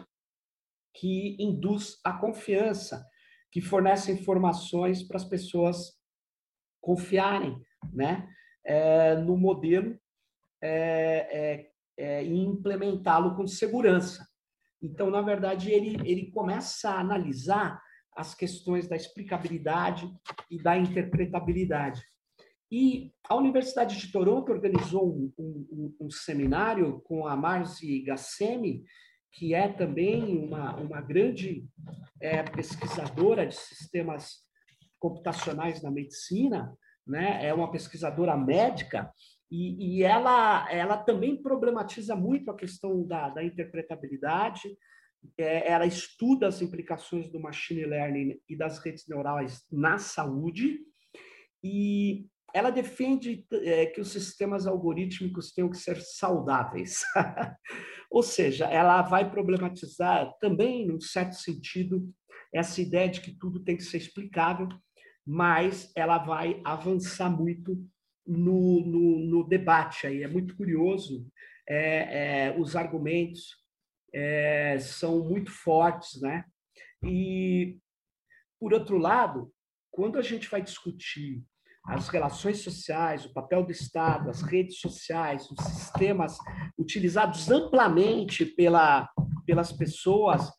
que 0.93 1.35
induz 1.39 1.99
a 2.03 2.13
confiança, 2.13 3.03
que 3.51 3.59
fornece 3.59 4.11
informações 4.11 5.01
para 5.01 5.17
as 5.17 5.25
pessoas 5.25 5.99
confiarem 6.79 7.59
né? 7.91 8.29
É, 8.63 9.15
no 9.15 9.35
modelo 9.35 9.99
é, 10.61 10.69
é, 11.31 11.71
é, 11.97 12.23
e 12.23 12.37
implementá-lo 12.37 13.35
com 13.35 13.47
segurança. 13.47 14.27
Então, 14.79 15.09
na 15.09 15.23
verdade, 15.23 15.71
ele, 15.71 15.97
ele 16.07 16.29
começa 16.29 16.91
a 16.91 16.99
analisar 16.99 17.81
as 18.15 18.35
questões 18.35 18.87
da 18.87 18.95
explicabilidade 18.95 20.09
e 20.49 20.61
da 20.61 20.77
interpretabilidade. 20.77 22.01
E 22.71 23.13
a 23.29 23.35
Universidade 23.35 23.97
de 23.97 24.11
Toronto 24.11 24.51
organizou 24.51 25.07
um, 25.07 25.31
um, 25.37 25.95
um 26.01 26.09
seminário 26.09 27.01
com 27.01 27.27
a 27.27 27.35
Marzi 27.35 28.01
Gassemi, 28.01 28.83
que 29.31 29.53
é 29.53 29.67
também 29.67 30.37
uma, 30.37 30.75
uma 30.77 31.01
grande 31.01 31.67
é, 32.21 32.41
pesquisadora 32.43 33.45
de 33.45 33.55
sistemas 33.55 34.43
computacionais 34.99 35.81
na 35.81 35.91
medicina, 35.91 36.75
né? 37.05 37.45
é 37.45 37.53
uma 37.53 37.71
pesquisadora 37.71 38.37
médica, 38.37 39.11
e, 39.51 39.97
e, 39.99 40.03
ela, 40.03 40.67
ela 40.71 40.97
também 40.97 41.39
problematiza 41.39 42.15
muito 42.15 42.49
a 42.49 42.55
questão 42.55 43.05
da, 43.05 43.29
da 43.29 43.43
interpretabilidade, 43.43 44.75
é, 45.37 45.71
ela 45.71 45.85
estuda 45.85 46.47
as 46.47 46.61
implicações 46.61 47.29
do 47.29 47.39
machine 47.39 47.85
learning 47.85 48.39
e 48.47 48.55
das 48.55 48.79
redes 48.79 49.07
neurais 49.07 49.63
na 49.71 49.97
saúde, 49.97 50.79
e 51.63 52.27
ela 52.53 52.69
defende 52.69 53.45
é, 53.51 53.87
que 53.87 53.99
os 53.99 54.11
sistemas 54.11 54.67
algorítmicos 54.67 55.51
tenham 55.51 55.69
que 55.69 55.77
ser 55.77 55.99
saudáveis. 56.01 57.01
Ou 58.11 58.21
seja, 58.21 58.65
ela 58.65 59.01
vai 59.01 59.29
problematizar 59.29 60.31
também, 60.39 60.85
num 60.85 61.01
certo 61.01 61.33
sentido, 61.33 62.07
essa 62.53 62.79
ideia 62.79 63.09
de 63.09 63.21
que 63.21 63.35
tudo 63.35 63.63
tem 63.63 63.75
que 63.75 63.83
ser 63.83 63.97
explicável, 63.97 64.69
mas 65.25 65.91
ela 65.95 66.19
vai 66.19 66.61
avançar 66.63 67.29
muito 67.29 67.83
no, 68.25 68.81
no, 68.85 69.19
no 69.19 69.43
debate 69.43 70.05
aí. 70.05 70.21
É 70.21 70.27
muito 70.27 70.55
curioso, 70.55 71.25
é, 71.67 72.49
é, 72.49 72.59
os 72.59 72.75
argumentos 72.75 73.62
é, 74.13 74.77
são 74.79 75.19
muito 75.23 75.51
fortes, 75.51 76.21
né? 76.21 76.45
E, 77.03 77.77
por 78.59 78.73
outro 78.73 78.97
lado, 78.97 79.51
quando 79.91 80.17
a 80.17 80.21
gente 80.21 80.49
vai 80.49 80.61
discutir 80.61 81.43
as 81.85 82.07
relações 82.07 82.59
sociais, 82.59 83.25
o 83.25 83.33
papel 83.33 83.63
do 83.63 83.71
Estado, 83.71 84.29
as 84.29 84.41
redes 84.41 84.79
sociais, 84.79 85.49
os 85.51 85.65
sistemas 85.65 86.37
utilizados 86.77 87.51
amplamente 87.51 88.45
pela, 88.45 89.09
pelas 89.45 89.71
pessoas, 89.71 90.49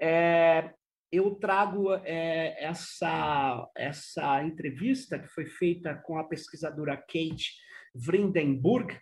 é, 0.00 0.72
eu 1.12 1.34
trago 1.34 1.92
é, 2.04 2.64
essa, 2.64 3.68
essa 3.76 4.44
entrevista 4.44 5.18
que 5.18 5.26
foi 5.28 5.46
feita 5.46 5.94
com 5.94 6.16
a 6.16 6.24
pesquisadora 6.24 6.96
Kate 6.96 7.52
Vrindenburg. 7.94 8.96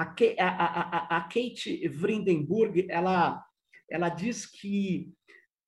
A, 0.00 0.14
a, 0.38 1.16
a, 1.16 1.16
a 1.18 1.20
Kate 1.24 1.86
Vrindenburg 1.88 2.86
ela, 2.88 3.44
ela 3.90 4.08
diz 4.08 4.46
que 4.46 5.12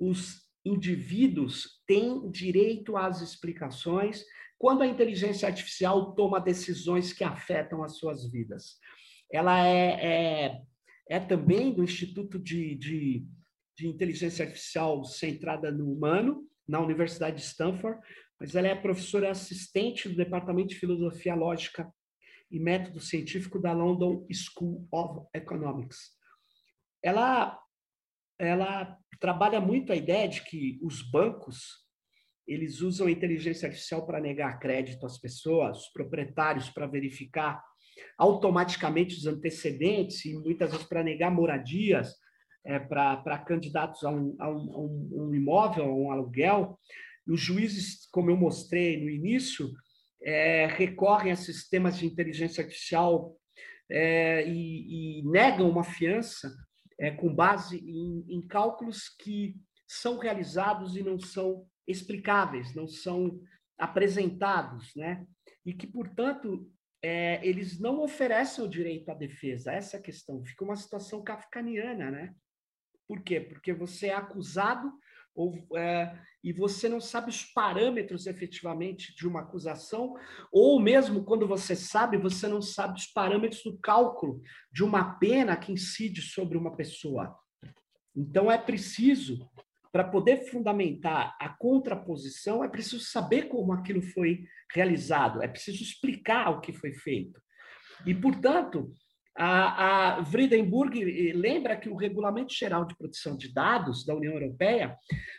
os 0.01 0.43
indivíduos 0.65 1.83
têm 1.87 2.31
direito 2.31 2.97
às 2.97 3.21
explicações 3.21 4.25
quando 4.59 4.83
a 4.83 4.87
inteligência 4.87 5.49
artificial 5.49 6.15
toma 6.15 6.41
decisões 6.41 7.13
que 7.13 7.25
afetam 7.25 7.83
as 7.83 7.99
suas 7.99 8.31
vidas. 8.31 8.79
Ela 9.31 9.67
é, 9.67 10.47
é, 10.47 10.63
é 11.11 11.21
também 11.21 11.75
do 11.75 11.85
Instituto 11.85 12.39
de, 12.39 12.75
de, 12.77 13.27
de 13.77 13.89
Inteligência 13.89 14.45
Artificial 14.47 15.05
centrada 15.05 15.71
no 15.71 15.93
humano, 15.93 16.49
na 16.67 16.81
Universidade 16.81 17.37
de 17.37 17.43
Stanford, 17.43 18.01
mas 18.41 18.55
ela 18.55 18.69
é 18.69 18.75
professora 18.75 19.31
assistente 19.31 20.09
do 20.09 20.17
Departamento 20.17 20.69
de 20.69 20.79
Filosofia 20.79 21.35
Lógica 21.35 21.93
e 22.53 22.61
Método 22.61 23.01
Científico 23.01 23.59
da 23.59 23.73
London 23.73 24.27
School 24.31 24.87
of 24.93 25.27
Economics. 25.35 26.13
Ela, 27.03 27.59
ela 28.39 28.97
trabalha 29.19 29.61
muito 29.61 29.93
a 29.93 29.97
ideia 29.97 30.29
de 30.29 30.45
que 30.45 30.79
os 30.83 31.03
bancos 31.11 31.83
eles 32.47 32.81
usam 32.81 33.07
a 33.07 33.11
inteligência 33.11 33.67
artificial 33.67 34.05
para 34.05 34.21
negar 34.21 34.59
crédito 34.59 35.07
às 35.07 35.17
pessoas, 35.19 35.79
os 35.79 35.93
proprietários 35.93 36.69
para 36.69 36.87
verificar 36.87 37.63
automaticamente 38.19 39.17
os 39.17 39.27
antecedentes 39.27 40.25
e 40.25 40.35
muitas 40.35 40.71
vezes 40.71 40.87
para 40.87 41.03
negar 41.03 41.31
moradias 41.31 42.15
é, 42.65 42.79
para 42.79 43.39
candidatos 43.39 44.03
a 44.05 44.11
um, 44.11 44.37
a, 44.39 44.51
um, 44.51 45.09
um, 45.13 45.35
imóvel, 45.35 45.85
a 45.85 45.95
um 45.95 46.11
aluguel. 46.11 46.79
E 47.27 47.33
os 47.33 47.41
juízes, 47.41 48.09
como 48.11 48.31
eu 48.31 48.37
mostrei 48.37 49.01
no 49.01 49.09
início, 49.09 49.71
é, 50.25 50.67
recorrem 50.67 51.33
a 51.33 51.37
sistemas 51.37 51.97
de 51.99 52.07
inteligência 52.07 52.63
artificial 52.63 53.37
é, 53.91 54.47
e, 54.47 55.21
e, 55.21 55.23
negam 55.25 55.69
uma 55.69 55.85
fiança 55.85 56.55
é, 56.99 57.11
com 57.11 57.35
base 57.35 57.79
em, 57.79 58.25
em 58.29 58.47
cálculos 58.47 59.09
que 59.09 59.57
são 59.87 60.19
realizados 60.19 60.97
e 60.97 61.03
não 61.03 61.19
são 61.19 61.67
explicáveis, 61.87 62.75
não 62.75 62.87
são 62.87 63.41
apresentados, 63.79 64.95
né? 64.95 65.27
E 65.67 65.75
que, 65.75 65.87
portanto, 65.87 66.71
é, 67.03 67.45
eles 67.47 67.79
não 67.81 68.01
oferecem 68.01 68.65
o 68.65 68.69
direito 68.69 69.11
à 69.11 69.15
defesa. 69.15 69.73
Essa 69.73 69.97
é 69.97 70.01
a 70.01 70.03
questão. 70.03 70.45
Fica 70.45 70.65
uma 70.65 70.77
situação 70.77 71.23
kafkaniana, 71.23 72.11
né? 72.11 72.35
Por 73.09 73.23
quê? 73.23 73.41
Porque 73.41 73.73
você 73.73 74.07
é 74.07 74.15
acusado 74.15 74.93
ou, 75.35 75.55
é, 75.77 76.19
e 76.43 76.53
você 76.53 76.89
não 76.89 77.01
sabe 77.01 77.31
os 77.31 77.45
parâmetros 77.45 78.27
efetivamente 78.27 79.15
de 79.15 79.27
uma 79.27 79.41
acusação, 79.41 80.15
ou 80.51 80.81
mesmo 80.81 81.25
quando 81.25 81.47
você 81.47 81.75
sabe, 81.77 82.17
você 82.17 82.49
não 82.49 82.61
sabe 82.61 82.99
os 82.99 83.07
parâmetros 83.07 83.63
do 83.63 83.79
cálculo 83.79 84.41
de 84.73 84.83
uma 84.85 85.15
pena 85.19 85.57
que 85.57 85.73
incide 85.73 86.21
sobre 86.21 86.59
uma 86.59 86.77
pessoa. 86.77 87.37
Então 88.15 88.51
é 88.51 88.59
preciso, 88.59 89.49
para 89.91 90.05
poder 90.05 90.49
fundamentar 90.51 91.37
a 91.41 91.49
contraposição, 91.49 92.63
é 92.63 92.69
preciso 92.69 93.01
saber 93.01 93.49
como 93.49 93.73
aquilo 93.73 94.03
foi 94.03 94.45
realizado, 94.75 95.43
é 95.43 95.49
preciso 95.49 95.83
explicar 95.83 96.51
o 96.51 96.61
que 96.61 96.73
foi 96.73 96.93
feito. 96.93 97.41
E, 98.07 98.15
portanto, 98.15 98.93
a, 99.35 100.19
a 100.19 100.25
Friedenburg 100.25 101.01
eh, 101.01 101.33
lembra 101.33 101.77
que 101.77 101.89
o 101.89 101.97
Regulamento 101.97 102.53
Geral 102.53 102.85
de 102.85 102.97
Proteção 102.97 103.37
de 103.37 103.53
Dados 103.53 104.05
da 104.05 104.15
União 104.15 104.35
Europeia 104.35 104.97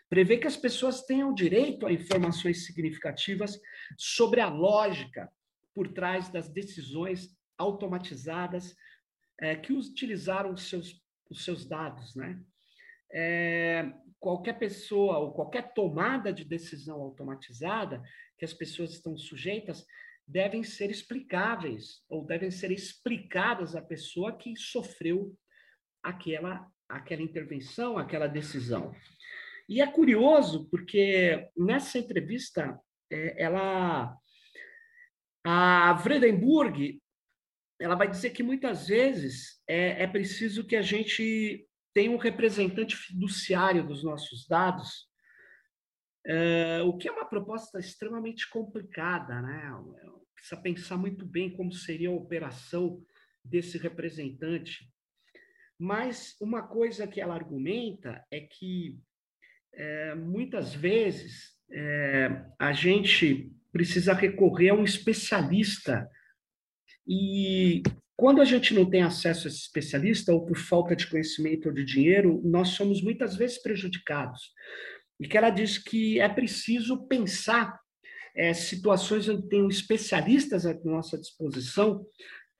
prevê 0.09 0.37
que 0.37 0.47
as 0.47 0.57
pessoas 0.57 1.05
tenham 1.05 1.33
direito 1.33 1.85
a 1.85 1.91
informações 1.91 2.65
significativas 2.65 3.59
sobre 3.97 4.41
a 4.41 4.49
lógica 4.49 5.31
por 5.75 5.87
trás 5.89 6.29
das 6.29 6.49
decisões 6.49 7.37
automatizadas 7.57 8.75
é, 9.39 9.55
que 9.55 9.73
utilizaram 9.73 10.53
os 10.53 10.69
seus, 10.69 11.01
os 11.29 11.43
seus 11.43 11.65
dados. 11.65 12.15
Né? 12.15 12.39
É, 13.11 13.93
qualquer 14.19 14.57
pessoa 14.57 15.19
ou 15.19 15.33
qualquer 15.33 15.73
tomada 15.73 16.33
de 16.33 16.43
decisão 16.43 16.99
automatizada 16.99 18.01
que 18.37 18.45
as 18.45 18.53
pessoas 18.53 18.91
estão 18.91 19.15
sujeitas 19.17 19.85
devem 20.27 20.63
ser 20.63 20.89
explicáveis 20.89 22.01
ou 22.09 22.25
devem 22.25 22.49
ser 22.49 22.71
explicadas 22.71 23.75
à 23.75 23.81
pessoa 23.81 24.37
que 24.37 24.55
sofreu 24.55 25.35
aquela 26.01 26.67
aquela 26.89 27.21
intervenção, 27.21 27.97
aquela 27.97 28.27
decisão. 28.27 28.93
E 29.67 29.81
é 29.81 29.87
curioso 29.87 30.69
porque 30.69 31.49
nessa 31.57 31.97
entrevista 31.97 32.79
é, 33.11 33.43
ela 33.43 34.15
a 35.43 35.93
Vredenburg 35.93 37.01
ela 37.79 37.95
vai 37.95 38.09
dizer 38.09 38.29
que 38.29 38.43
muitas 38.43 38.87
vezes 38.87 39.61
é, 39.67 40.03
é 40.03 40.07
preciso 40.07 40.65
que 40.65 40.75
a 40.75 40.81
gente 40.81 41.67
tenha 41.93 42.11
um 42.11 42.17
representante 42.17 42.95
fiduciário 42.95 43.85
dos 43.85 44.03
nossos 44.03 44.47
dados 44.47 45.07
é, 46.25 46.81
o 46.81 46.97
que 46.97 47.07
é 47.07 47.11
uma 47.11 47.25
proposta 47.25 47.79
extremamente 47.79 48.49
complicada, 48.49 49.41
né? 49.41 49.71
Precisa 50.35 50.61
pensar 50.61 50.97
muito 50.97 51.25
bem 51.25 51.55
como 51.55 51.71
seria 51.71 52.09
a 52.09 52.13
operação 52.13 53.01
desse 53.43 53.77
representante. 53.77 54.89
Mas 55.77 56.35
uma 56.39 56.63
coisa 56.63 57.07
que 57.07 57.19
ela 57.19 57.33
argumenta 57.35 58.25
é 58.31 58.41
que 58.41 58.97
é, 59.73 60.15
muitas 60.15 60.73
vezes 60.73 61.57
é, 61.71 62.45
a 62.59 62.71
gente 62.71 63.51
precisa 63.71 64.13
recorrer 64.13 64.69
a 64.69 64.75
um 64.75 64.83
especialista 64.83 66.09
e 67.07 67.81
quando 68.15 68.41
a 68.41 68.45
gente 68.45 68.73
não 68.73 68.89
tem 68.89 69.01
acesso 69.01 69.47
a 69.47 69.49
esse 69.49 69.61
especialista, 69.61 70.31
ou 70.31 70.45
por 70.45 70.57
falta 70.57 70.95
de 70.95 71.07
conhecimento 71.07 71.67
ou 71.67 71.73
de 71.73 71.83
dinheiro, 71.83 72.41
nós 72.45 72.69
somos 72.69 73.01
muitas 73.01 73.35
vezes 73.35 73.61
prejudicados 73.61 74.51
e 75.23 75.27
que 75.27 75.37
ela 75.37 75.49
diz 75.49 75.77
que 75.77 76.19
é 76.19 76.27
preciso 76.27 77.07
pensar 77.07 77.79
é, 78.35 78.53
situações 78.53 79.29
onde 79.29 79.47
tem 79.47 79.65
especialistas 79.69 80.65
à 80.65 80.73
nossa 80.83 81.17
disposição 81.17 82.05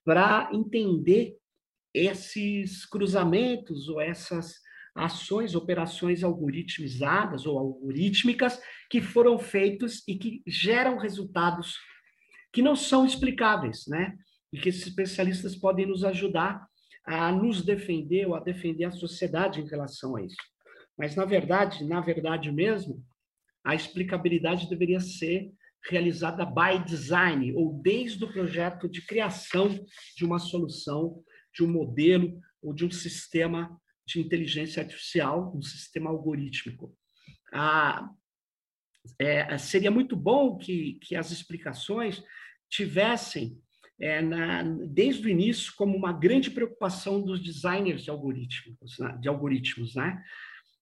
para 0.05 0.49
entender 0.53 1.35
esses 1.93 2.85
cruzamentos 2.85 3.89
ou 3.89 3.99
essas 3.99 4.61
ações, 4.95 5.55
operações 5.55 6.23
algoritmizadas 6.23 7.45
ou 7.45 7.59
algorítmicas 7.59 8.57
que 8.89 9.01
foram 9.01 9.37
feitos 9.37 10.01
e 10.07 10.17
que 10.17 10.41
geram 10.47 10.97
resultados 10.97 11.77
que 12.53 12.61
não 12.61 12.77
são 12.77 13.05
explicáveis, 13.05 13.87
né? 13.89 14.15
E 14.53 14.57
que 14.57 14.69
esses 14.69 14.87
especialistas 14.87 15.53
podem 15.53 15.85
nos 15.85 16.05
ajudar 16.05 16.65
a 17.05 17.29
nos 17.29 17.61
defender 17.61 18.25
ou 18.25 18.35
a 18.35 18.39
defender 18.39 18.85
a 18.85 18.91
sociedade 18.91 19.59
em 19.59 19.67
relação 19.67 20.15
a 20.15 20.23
isso. 20.23 20.52
Mas, 20.97 21.15
na 21.15 21.25
verdade, 21.25 21.83
na 21.83 22.01
verdade 22.01 22.51
mesmo, 22.51 23.03
a 23.63 23.73
explicabilidade 23.73 24.69
deveria 24.69 24.99
ser 24.99 25.51
realizada 25.89 26.45
by 26.45 26.83
design, 26.85 27.53
ou 27.53 27.73
desde 27.81 28.23
o 28.23 28.31
projeto 28.31 28.87
de 28.87 29.05
criação 29.05 29.85
de 30.15 30.25
uma 30.25 30.39
solução, 30.39 31.21
de 31.53 31.63
um 31.63 31.71
modelo 31.71 32.39
ou 32.61 32.73
de 32.73 32.85
um 32.85 32.91
sistema 32.91 33.77
de 34.05 34.19
inteligência 34.19 34.81
artificial, 34.81 35.53
um 35.55 35.61
sistema 35.61 36.09
algorítmico. 36.09 36.95
Ah, 37.53 38.09
é, 39.19 39.57
seria 39.57 39.91
muito 39.91 40.15
bom 40.15 40.57
que, 40.57 40.99
que 41.01 41.15
as 41.15 41.31
explicações 41.31 42.23
tivessem, 42.69 43.57
é, 43.99 44.21
na, 44.21 44.63
desde 44.63 45.27
o 45.27 45.29
início, 45.29 45.73
como 45.75 45.95
uma 45.95 46.13
grande 46.13 46.49
preocupação 46.49 47.21
dos 47.21 47.41
designers 47.41 48.03
de 48.03 48.09
algoritmos, 48.09 48.97
né, 48.99 49.17
de 49.21 49.27
algoritmos, 49.27 49.95
né? 49.95 50.23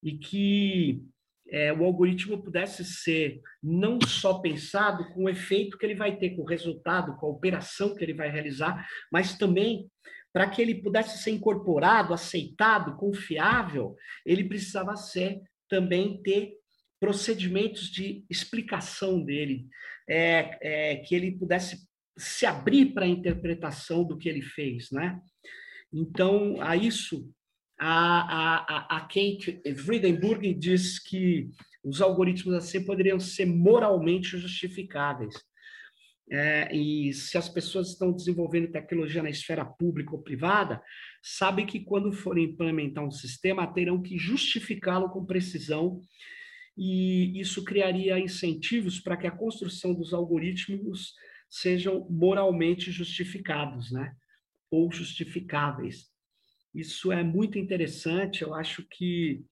E 0.03 0.17
que 0.17 1.03
é, 1.49 1.73
o 1.73 1.83
algoritmo 1.83 2.41
pudesse 2.41 2.85
ser 2.85 3.41
não 3.61 3.99
só 4.01 4.39
pensado 4.39 5.13
com 5.13 5.25
o 5.25 5.29
efeito 5.29 5.77
que 5.77 5.85
ele 5.85 5.95
vai 5.95 6.15
ter, 6.15 6.31
com 6.31 6.43
o 6.43 6.47
resultado, 6.47 7.17
com 7.17 7.25
a 7.25 7.29
operação 7.29 7.93
que 7.93 8.03
ele 8.03 8.13
vai 8.13 8.29
realizar, 8.29 8.87
mas 9.11 9.37
também 9.37 9.89
para 10.33 10.49
que 10.49 10.61
ele 10.61 10.75
pudesse 10.75 11.21
ser 11.21 11.31
incorporado, 11.31 12.13
aceitado, 12.13 12.95
confiável, 12.95 13.95
ele 14.25 14.45
precisava 14.45 14.95
ser 14.95 15.41
também 15.69 16.21
ter 16.21 16.53
procedimentos 16.99 17.89
de 17.89 18.23
explicação 18.29 19.21
dele, 19.21 19.67
é, 20.07 20.57
é, 20.61 20.95
que 20.97 21.13
ele 21.13 21.31
pudesse 21.31 21.85
se 22.17 22.45
abrir 22.45 22.93
para 22.93 23.05
a 23.05 23.09
interpretação 23.09 24.05
do 24.05 24.17
que 24.17 24.29
ele 24.29 24.41
fez, 24.41 24.89
né? 24.91 25.19
Então, 25.91 26.61
a 26.61 26.77
isso 26.77 27.29
a, 27.83 28.95
a, 28.95 28.97
a 28.97 29.01
Kate 29.01 29.59
Friedenburg 29.75 30.53
diz 30.53 30.99
que 30.99 31.49
os 31.83 31.99
algoritmos 31.99 32.53
assim 32.53 32.85
poderiam 32.85 33.19
ser 33.19 33.47
moralmente 33.47 34.37
justificáveis. 34.37 35.33
É, 36.29 36.73
e 36.73 37.11
se 37.11 37.37
as 37.37 37.49
pessoas 37.49 37.89
estão 37.89 38.13
desenvolvendo 38.13 38.71
tecnologia 38.71 39.23
na 39.23 39.31
esfera 39.31 39.65
pública 39.65 40.11
ou 40.11 40.21
privada, 40.21 40.81
sabem 41.23 41.65
que 41.65 41.79
quando 41.79 42.13
forem 42.13 42.45
implementar 42.45 43.03
um 43.03 43.11
sistema, 43.11 43.65
terão 43.73 44.01
que 44.01 44.17
justificá-lo 44.17 45.09
com 45.09 45.25
precisão, 45.25 45.99
e 46.77 47.37
isso 47.39 47.65
criaria 47.65 48.19
incentivos 48.19 48.99
para 48.99 49.17
que 49.17 49.27
a 49.27 49.31
construção 49.31 49.93
dos 49.93 50.13
algoritmos 50.13 51.13
sejam 51.49 52.07
moralmente 52.09 52.91
justificados, 52.91 53.91
né? 53.91 54.13
ou 54.69 54.89
justificáveis. 54.91 56.11
Isso 56.73 57.11
é 57.11 57.23
muito 57.23 57.57
interessante. 57.57 58.41
Eu 58.41 58.55
acho 58.55 58.85
que 58.89 59.43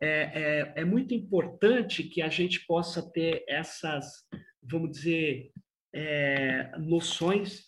é, 0.00 0.72
é, 0.76 0.80
é 0.82 0.84
muito 0.84 1.14
importante 1.14 2.04
que 2.04 2.22
a 2.22 2.28
gente 2.28 2.64
possa 2.66 3.02
ter 3.10 3.44
essas, 3.48 4.24
vamos 4.62 4.92
dizer, 4.92 5.50
é, 5.94 6.70
noções. 6.78 7.64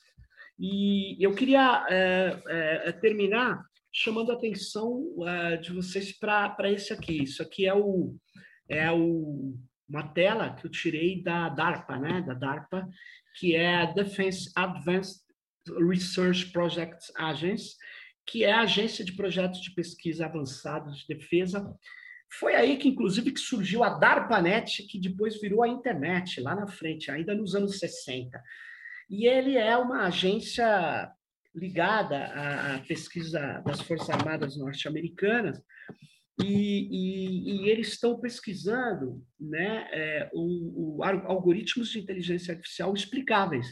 E 0.58 1.16
eu 1.24 1.34
queria 1.34 1.86
é, 1.88 2.42
é, 2.88 2.92
terminar 2.92 3.64
chamando 3.92 4.30
a 4.30 4.34
atenção 4.34 5.16
é, 5.26 5.56
de 5.56 5.72
vocês 5.72 6.16
para 6.16 6.70
esse 6.70 6.92
aqui. 6.92 7.22
Isso 7.22 7.42
aqui 7.42 7.66
é 7.66 7.74
o 7.74 8.16
é 8.68 8.90
o, 8.92 9.58
uma 9.88 10.06
tela 10.14 10.54
que 10.54 10.64
eu 10.64 10.70
tirei 10.70 11.20
da 11.20 11.48
DARPA, 11.48 11.98
né? 11.98 12.22
Da 12.22 12.34
DARPA, 12.34 12.88
que 13.36 13.56
é 13.56 13.74
a 13.74 13.86
Defense 13.86 14.50
Advanced 14.54 15.20
Research 15.76 16.52
Projects 16.52 17.12
Agency, 17.16 17.74
que 18.30 18.44
é 18.44 18.52
a 18.52 18.60
agência 18.60 19.04
de 19.04 19.12
projetos 19.12 19.60
de 19.60 19.74
pesquisa 19.74 20.24
avançados 20.24 20.98
de 20.98 21.08
defesa. 21.08 21.74
Foi 22.38 22.54
aí 22.54 22.76
que, 22.76 22.88
inclusive, 22.88 23.32
que 23.32 23.40
surgiu 23.40 23.82
a 23.82 23.98
DARPANET, 23.98 24.84
que 24.84 25.00
depois 25.00 25.40
virou 25.40 25.64
a 25.64 25.68
internet, 25.68 26.40
lá 26.40 26.54
na 26.54 26.68
frente, 26.68 27.10
ainda 27.10 27.34
nos 27.34 27.56
anos 27.56 27.80
60. 27.80 28.40
E 29.10 29.26
ele 29.26 29.56
é 29.56 29.76
uma 29.76 30.06
agência 30.06 31.10
ligada 31.52 32.26
à 32.26 32.78
pesquisa 32.86 33.60
das 33.66 33.80
Forças 33.80 34.10
Armadas 34.10 34.56
norte-americanas, 34.56 35.60
e, 36.42 36.88
e, 36.90 37.66
e, 37.66 37.68
eles 37.68 37.88
estão 37.88 38.18
pesquisando 38.18 39.22
né, 39.38 39.88
é, 39.92 40.30
o, 40.32 40.98
o, 40.98 41.02
algoritmos 41.02 41.90
de 41.90 41.98
inteligência 41.98 42.54
artificial 42.54 42.94
explicáveis. 42.94 43.66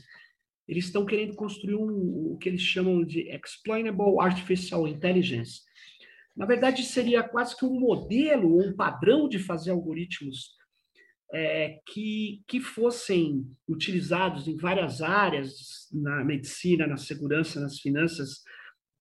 Eles 0.68 0.84
estão 0.84 1.06
querendo 1.06 1.34
construir 1.34 1.74
um, 1.74 2.32
o 2.32 2.38
que 2.38 2.48
eles 2.48 2.60
chamam 2.60 3.02
de 3.02 3.30
Explainable 3.30 4.20
Artificial 4.20 4.86
Intelligence. 4.86 5.62
Na 6.36 6.44
verdade, 6.46 6.82
seria 6.82 7.22
quase 7.22 7.56
que 7.56 7.64
um 7.64 7.80
modelo, 7.80 8.58
um 8.58 8.76
padrão 8.76 9.28
de 9.28 9.38
fazer 9.38 9.70
algoritmos 9.70 10.58
é, 11.32 11.80
que, 11.86 12.42
que 12.46 12.60
fossem 12.60 13.46
utilizados 13.68 14.46
em 14.46 14.56
várias 14.56 15.02
áreas, 15.02 15.88
na 15.92 16.24
medicina, 16.24 16.86
na 16.86 16.96
segurança, 16.96 17.60
nas 17.60 17.78
finanças 17.78 18.42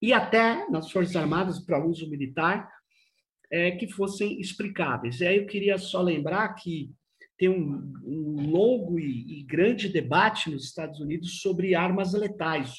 e 0.01 0.13
até 0.13 0.69
nas 0.69 0.91
Forças 0.91 1.15
Armadas 1.15 1.59
para 1.59 1.85
uso 1.85 2.09
militar, 2.09 2.69
é, 3.51 3.71
que 3.71 3.87
fossem 3.87 4.39
explicáveis. 4.39 5.21
E 5.21 5.27
aí 5.27 5.37
eu 5.37 5.45
queria 5.45 5.77
só 5.77 6.01
lembrar 6.01 6.53
que 6.55 6.91
tem 7.37 7.49
um, 7.49 7.93
um 8.03 8.49
longo 8.49 8.99
e, 8.99 9.39
e, 9.39 9.43
grande 9.43 9.89
debate 9.89 10.49
nos 10.49 10.65
Estados 10.65 10.99
Unidos 10.99 11.39
sobre 11.41 11.75
armas 11.75 12.13
letais, 12.13 12.73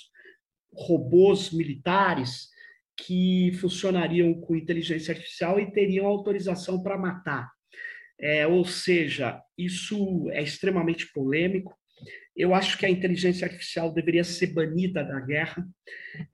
robôs 0.73 1.51
militares 1.53 2.49
que 2.97 3.53
funcionariam 3.61 4.35
com 4.35 4.57
inteligência 4.57 5.12
artificial 5.12 5.61
e 5.61 5.71
teriam 5.71 6.07
autorização 6.07 6.83
para 6.83 6.99
matar. 6.99 7.49
É, 8.21 8.47
ou 8.47 8.64
seja, 8.64 9.40
isso 9.57 10.29
é 10.31 10.42
extremamente 10.42 11.12
polêmico. 11.12 11.79
Eu 12.37 12.55
acho 12.55 12.77
que 12.77 12.85
a 12.85 12.90
inteligência 12.90 13.47
artificial 13.47 13.92
deveria 13.92 14.25
ser 14.25 14.49
banida 14.49 15.05
da 15.05 15.21
guerra. 15.21 15.64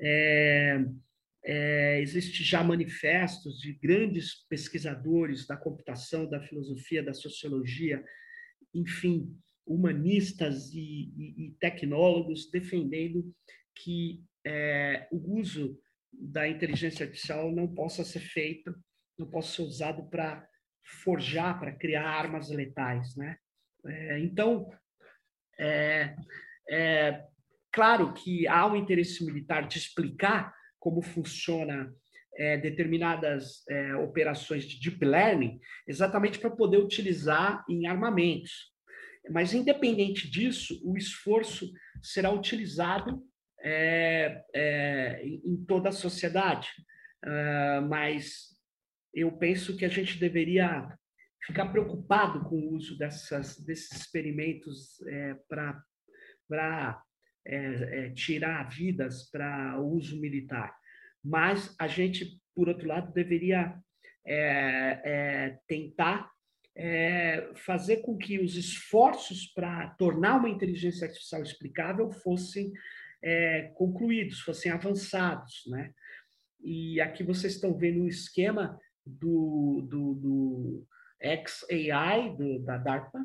É, 0.01 0.83
é, 1.45 2.01
existe 2.01 2.43
já 2.43 2.65
manifestos 2.65 3.59
de 3.59 3.75
grandes 3.75 4.47
pesquisadores 4.49 5.47
da 5.47 5.57
computação, 5.57 6.29
da 6.29 6.41
filosofia, 6.41 7.03
da 7.03 7.13
sociologia, 7.13 8.03
enfim, 8.73 9.37
humanistas 9.67 10.73
e, 10.73 11.13
e, 11.17 11.47
e 11.47 11.51
tecnólogos 11.61 12.51
defendendo 12.51 13.35
que 13.75 14.25
é, 14.47 15.07
o 15.11 15.39
uso 15.39 15.79
da 16.13 16.49
inteligência 16.49 17.05
artificial 17.05 17.51
não 17.53 17.67
possa 17.67 18.05
ser 18.05 18.21
feito, 18.21 18.75
não 19.19 19.29
possa 19.29 19.57
ser 19.57 19.63
usado 19.63 20.09
para 20.09 20.47
forjar, 21.03 21.59
para 21.59 21.73
criar 21.73 22.07
armas 22.07 22.51
letais, 22.51 23.17
né? 23.17 23.37
É, 23.87 24.19
então, 24.21 24.71
é, 25.59 26.15
é, 26.71 27.25
claro 27.73 28.13
que 28.15 28.47
há 28.47 28.67
um 28.67 28.77
interesse 28.77 29.25
militar 29.25 29.67
de 29.67 29.79
explicar 29.79 30.55
como 30.85 31.01
funciona 31.01 31.91
é, 32.37 32.59
determinadas 32.59 33.67
é, 33.71 33.95
operações 33.97 34.67
de 34.67 34.79
deep 34.79 35.03
learning, 35.03 35.59
exatamente 35.89 36.39
para 36.39 36.51
poder 36.51 36.77
utilizar 36.77 37.65
em 37.71 37.87
armamentos. 37.87 38.71
Mas, 39.31 39.55
independente 39.55 40.31
disso, 40.31 40.79
o 40.85 40.99
esforço 40.99 41.73
será 42.03 42.31
utilizado 42.31 43.23
é, 43.63 44.45
é 44.55 45.25
em 45.25 45.65
toda 45.65 45.89
a 45.89 45.93
sociedade. 45.93 46.69
Uh, 47.25 47.81
mas 47.89 48.51
eu 49.15 49.33
penso 49.39 49.75
que 49.75 49.87
a 49.87 49.89
gente 49.89 50.21
deveria 50.21 50.87
ficar 51.47 51.71
preocupado 51.73 52.45
com 52.45 52.57
o 52.57 52.75
uso 52.75 52.99
dessas, 52.99 53.57
desses 53.65 53.91
experimentos 53.93 55.01
é, 55.07 55.35
para 55.49 57.03
é, 57.47 58.07
é, 58.07 58.11
tirar 58.11 58.69
vidas 58.69 59.31
para 59.31 59.79
uso 59.81 60.21
militar. 60.21 60.75
Mas 61.23 61.75
a 61.79 61.87
gente, 61.87 62.41
por 62.55 62.69
outro 62.69 62.89
lado, 62.89 63.13
deveria 63.13 63.75
é, 64.27 65.01
é, 65.05 65.59
tentar 65.69 66.31
é, 66.77 67.51
fazer 67.55 67.99
com 67.99 68.17
que 68.17 68.39
os 68.39 68.57
esforços 68.57 69.47
para 69.55 69.91
tornar 69.91 70.37
uma 70.37 70.49
inteligência 70.49 71.07
artificial 71.07 71.43
explicável 71.43 72.11
fossem 72.11 72.73
concluídos, 73.75 74.41
fossem 74.41 74.71
avançados, 74.71 75.63
né? 75.69 75.95
E 76.63 77.01
aqui 77.01 77.23
vocês 77.23 77.55
estão 77.55 77.75
vendo 77.75 78.03
um 78.03 78.07
esquema 78.07 78.79
do, 79.07 79.81
do, 79.89 80.15
do 80.15 80.87
XAI, 81.23 82.37
do, 82.37 82.59
da 82.59 82.77
DARPA, 82.77 83.25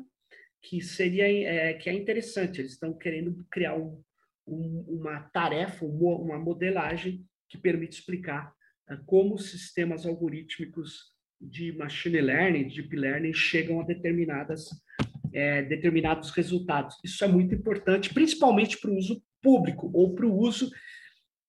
que 0.62 0.80
seria 0.80 1.26
é, 1.26 1.74
que 1.74 1.90
é 1.90 1.92
interessante. 1.92 2.60
Eles 2.60 2.72
estão 2.72 2.96
querendo 2.96 3.44
criar 3.50 3.76
um, 3.76 4.02
um, 4.50 4.84
uma 4.88 5.20
tarefa, 5.32 5.84
uma 5.84 6.38
modelagem 6.38 7.24
que 7.48 7.56
permite 7.56 7.98
explicar 7.98 8.52
uh, 8.90 9.04
como 9.06 9.38
sistemas 9.38 10.04
algorítmicos 10.04 11.14
de 11.40 11.72
machine 11.72 12.20
learning, 12.20 12.68
deep 12.68 12.94
learning, 12.94 13.32
chegam 13.32 13.80
a 13.80 13.84
determinadas, 13.84 14.68
é, 15.32 15.62
determinados 15.62 16.30
resultados. 16.30 16.96
Isso 17.02 17.24
é 17.24 17.28
muito 17.28 17.54
importante, 17.54 18.12
principalmente 18.12 18.78
para 18.78 18.90
o 18.90 18.96
uso 18.96 19.22
público 19.40 19.90
ou 19.94 20.14
para 20.14 20.26
o 20.26 20.36
uso 20.36 20.70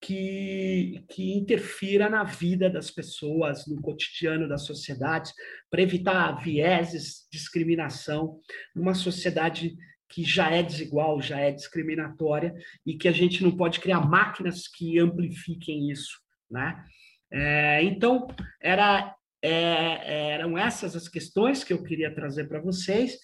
que, 0.02 1.04
que 1.10 1.34
interfira 1.34 2.10
na 2.10 2.24
vida 2.24 2.70
das 2.70 2.90
pessoas, 2.90 3.68
no 3.68 3.80
cotidiano 3.82 4.48
da 4.48 4.58
sociedade, 4.58 5.32
para 5.70 5.82
evitar 5.82 6.42
vieses, 6.42 7.28
discriminação, 7.32 8.40
numa 8.76 8.96
sociedade 8.96 9.76
que 10.12 10.24
já 10.24 10.50
é 10.52 10.62
desigual, 10.62 11.22
já 11.22 11.40
é 11.40 11.52
discriminatória 11.52 12.54
e 12.86 12.98
que 12.98 13.08
a 13.08 13.12
gente 13.12 13.44
não 13.44 13.56
pode 13.56 13.80
criar 13.80 14.02
máquinas 14.02 14.68
que 14.68 15.00
amplifiquem 15.00 15.90
isso, 15.90 16.20
né? 16.50 16.84
É, 17.32 17.82
então, 17.84 18.28
era, 18.62 19.16
é, 19.42 20.34
eram 20.34 20.58
essas 20.58 20.96
as 20.96 21.08
questões 21.08 21.64
que 21.64 21.72
eu 21.72 21.82
queria 21.82 22.14
trazer 22.14 22.48
para 22.48 22.60
vocês. 22.60 23.18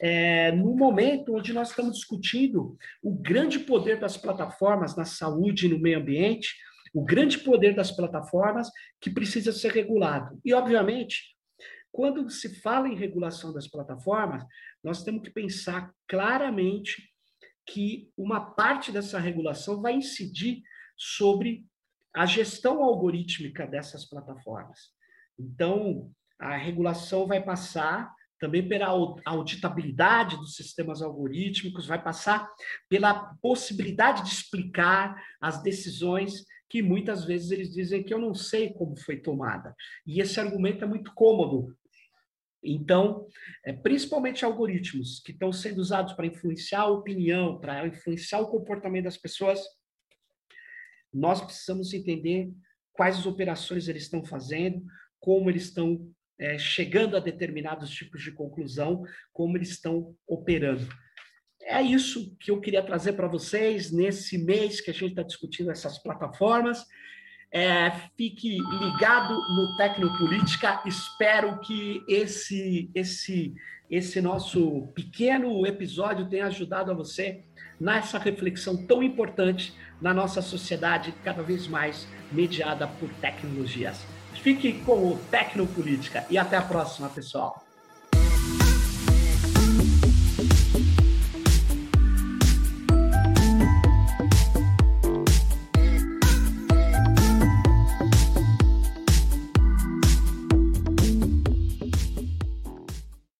É, 0.00 0.52
no 0.52 0.76
momento 0.76 1.34
onde 1.34 1.52
nós 1.52 1.70
estamos 1.70 1.96
discutindo 1.96 2.76
o 3.02 3.14
grande 3.14 3.60
poder 3.60 3.98
das 3.98 4.16
plataformas 4.16 4.94
na 4.96 5.04
saúde 5.04 5.66
e 5.66 5.68
no 5.70 5.78
meio 5.78 5.98
ambiente, 5.98 6.54
o 6.92 7.02
grande 7.02 7.38
poder 7.38 7.74
das 7.74 7.90
plataformas 7.90 8.68
que 9.00 9.10
precisa 9.10 9.50
ser 9.50 9.72
regulado. 9.72 10.38
E, 10.44 10.52
obviamente, 10.52 11.33
quando 11.94 12.28
se 12.28 12.56
fala 12.56 12.88
em 12.88 12.96
regulação 12.96 13.52
das 13.52 13.68
plataformas, 13.68 14.44
nós 14.82 15.04
temos 15.04 15.22
que 15.22 15.30
pensar 15.30 15.94
claramente 16.08 17.08
que 17.64 18.10
uma 18.16 18.40
parte 18.40 18.90
dessa 18.90 19.16
regulação 19.16 19.80
vai 19.80 19.94
incidir 19.94 20.60
sobre 20.96 21.64
a 22.12 22.26
gestão 22.26 22.82
algorítmica 22.82 23.64
dessas 23.64 24.04
plataformas. 24.04 24.90
Então, 25.38 26.10
a 26.36 26.56
regulação 26.56 27.28
vai 27.28 27.40
passar 27.40 28.12
também 28.40 28.66
pela 28.66 28.88
auditabilidade 29.24 30.36
dos 30.36 30.56
sistemas 30.56 31.00
algorítmicos, 31.00 31.86
vai 31.86 32.02
passar 32.02 32.50
pela 32.88 33.36
possibilidade 33.40 34.24
de 34.24 34.30
explicar 34.30 35.14
as 35.40 35.62
decisões 35.62 36.44
que 36.68 36.82
muitas 36.82 37.24
vezes 37.24 37.52
eles 37.52 37.72
dizem 37.72 38.02
que 38.02 38.12
eu 38.12 38.18
não 38.18 38.34
sei 38.34 38.72
como 38.72 38.98
foi 38.98 39.20
tomada. 39.20 39.72
E 40.04 40.20
esse 40.20 40.40
argumento 40.40 40.82
é 40.82 40.88
muito 40.88 41.14
cômodo 41.14 41.72
então, 42.64 43.26
é, 43.64 43.72
principalmente 43.72 44.44
algoritmos 44.44 45.20
que 45.20 45.32
estão 45.32 45.52
sendo 45.52 45.78
usados 45.78 46.14
para 46.14 46.26
influenciar 46.26 46.80
a 46.80 46.88
opinião, 46.88 47.60
para 47.60 47.86
influenciar 47.86 48.40
o 48.40 48.48
comportamento 48.48 49.04
das 49.04 49.18
pessoas, 49.18 49.60
nós 51.12 51.40
precisamos 51.40 51.92
entender 51.92 52.50
quais 52.92 53.18
as 53.18 53.26
operações 53.26 53.86
eles 53.86 54.04
estão 54.04 54.24
fazendo, 54.24 54.82
como 55.20 55.50
eles 55.50 55.64
estão 55.64 56.10
é, 56.38 56.58
chegando 56.58 57.16
a 57.16 57.20
determinados 57.20 57.90
tipos 57.90 58.22
de 58.22 58.32
conclusão, 58.32 59.04
como 59.32 59.56
eles 59.56 59.70
estão 59.70 60.16
operando. 60.26 60.88
É 61.62 61.80
isso 61.80 62.36
que 62.38 62.50
eu 62.50 62.60
queria 62.60 62.82
trazer 62.82 63.14
para 63.14 63.28
vocês 63.28 63.90
nesse 63.90 64.36
mês 64.38 64.80
que 64.80 64.90
a 64.90 64.94
gente 64.94 65.10
está 65.10 65.22
discutindo 65.22 65.70
essas 65.70 65.98
plataformas. 65.98 66.84
É, 67.56 67.88
fique 68.16 68.58
ligado 68.58 69.32
no 69.54 69.76
Tecnopolítica. 69.76 70.80
Espero 70.84 71.60
que 71.60 72.02
esse, 72.08 72.90
esse, 72.92 73.54
esse 73.88 74.20
nosso 74.20 74.88
pequeno 74.92 75.64
episódio 75.64 76.28
tenha 76.28 76.46
ajudado 76.46 76.90
a 76.90 76.94
você 76.94 77.44
nessa 77.78 78.18
reflexão 78.18 78.76
tão 78.76 79.04
importante 79.04 79.72
na 80.02 80.12
nossa 80.12 80.42
sociedade 80.42 81.14
cada 81.22 81.44
vez 81.44 81.68
mais 81.68 82.08
mediada 82.32 82.88
por 82.88 83.08
tecnologias. 83.20 84.04
Fique 84.42 84.72
com 84.80 85.12
o 85.12 85.18
Tecnopolítica 85.30 86.26
e 86.28 86.36
até 86.36 86.56
a 86.56 86.62
próxima, 86.62 87.08
pessoal. 87.08 87.63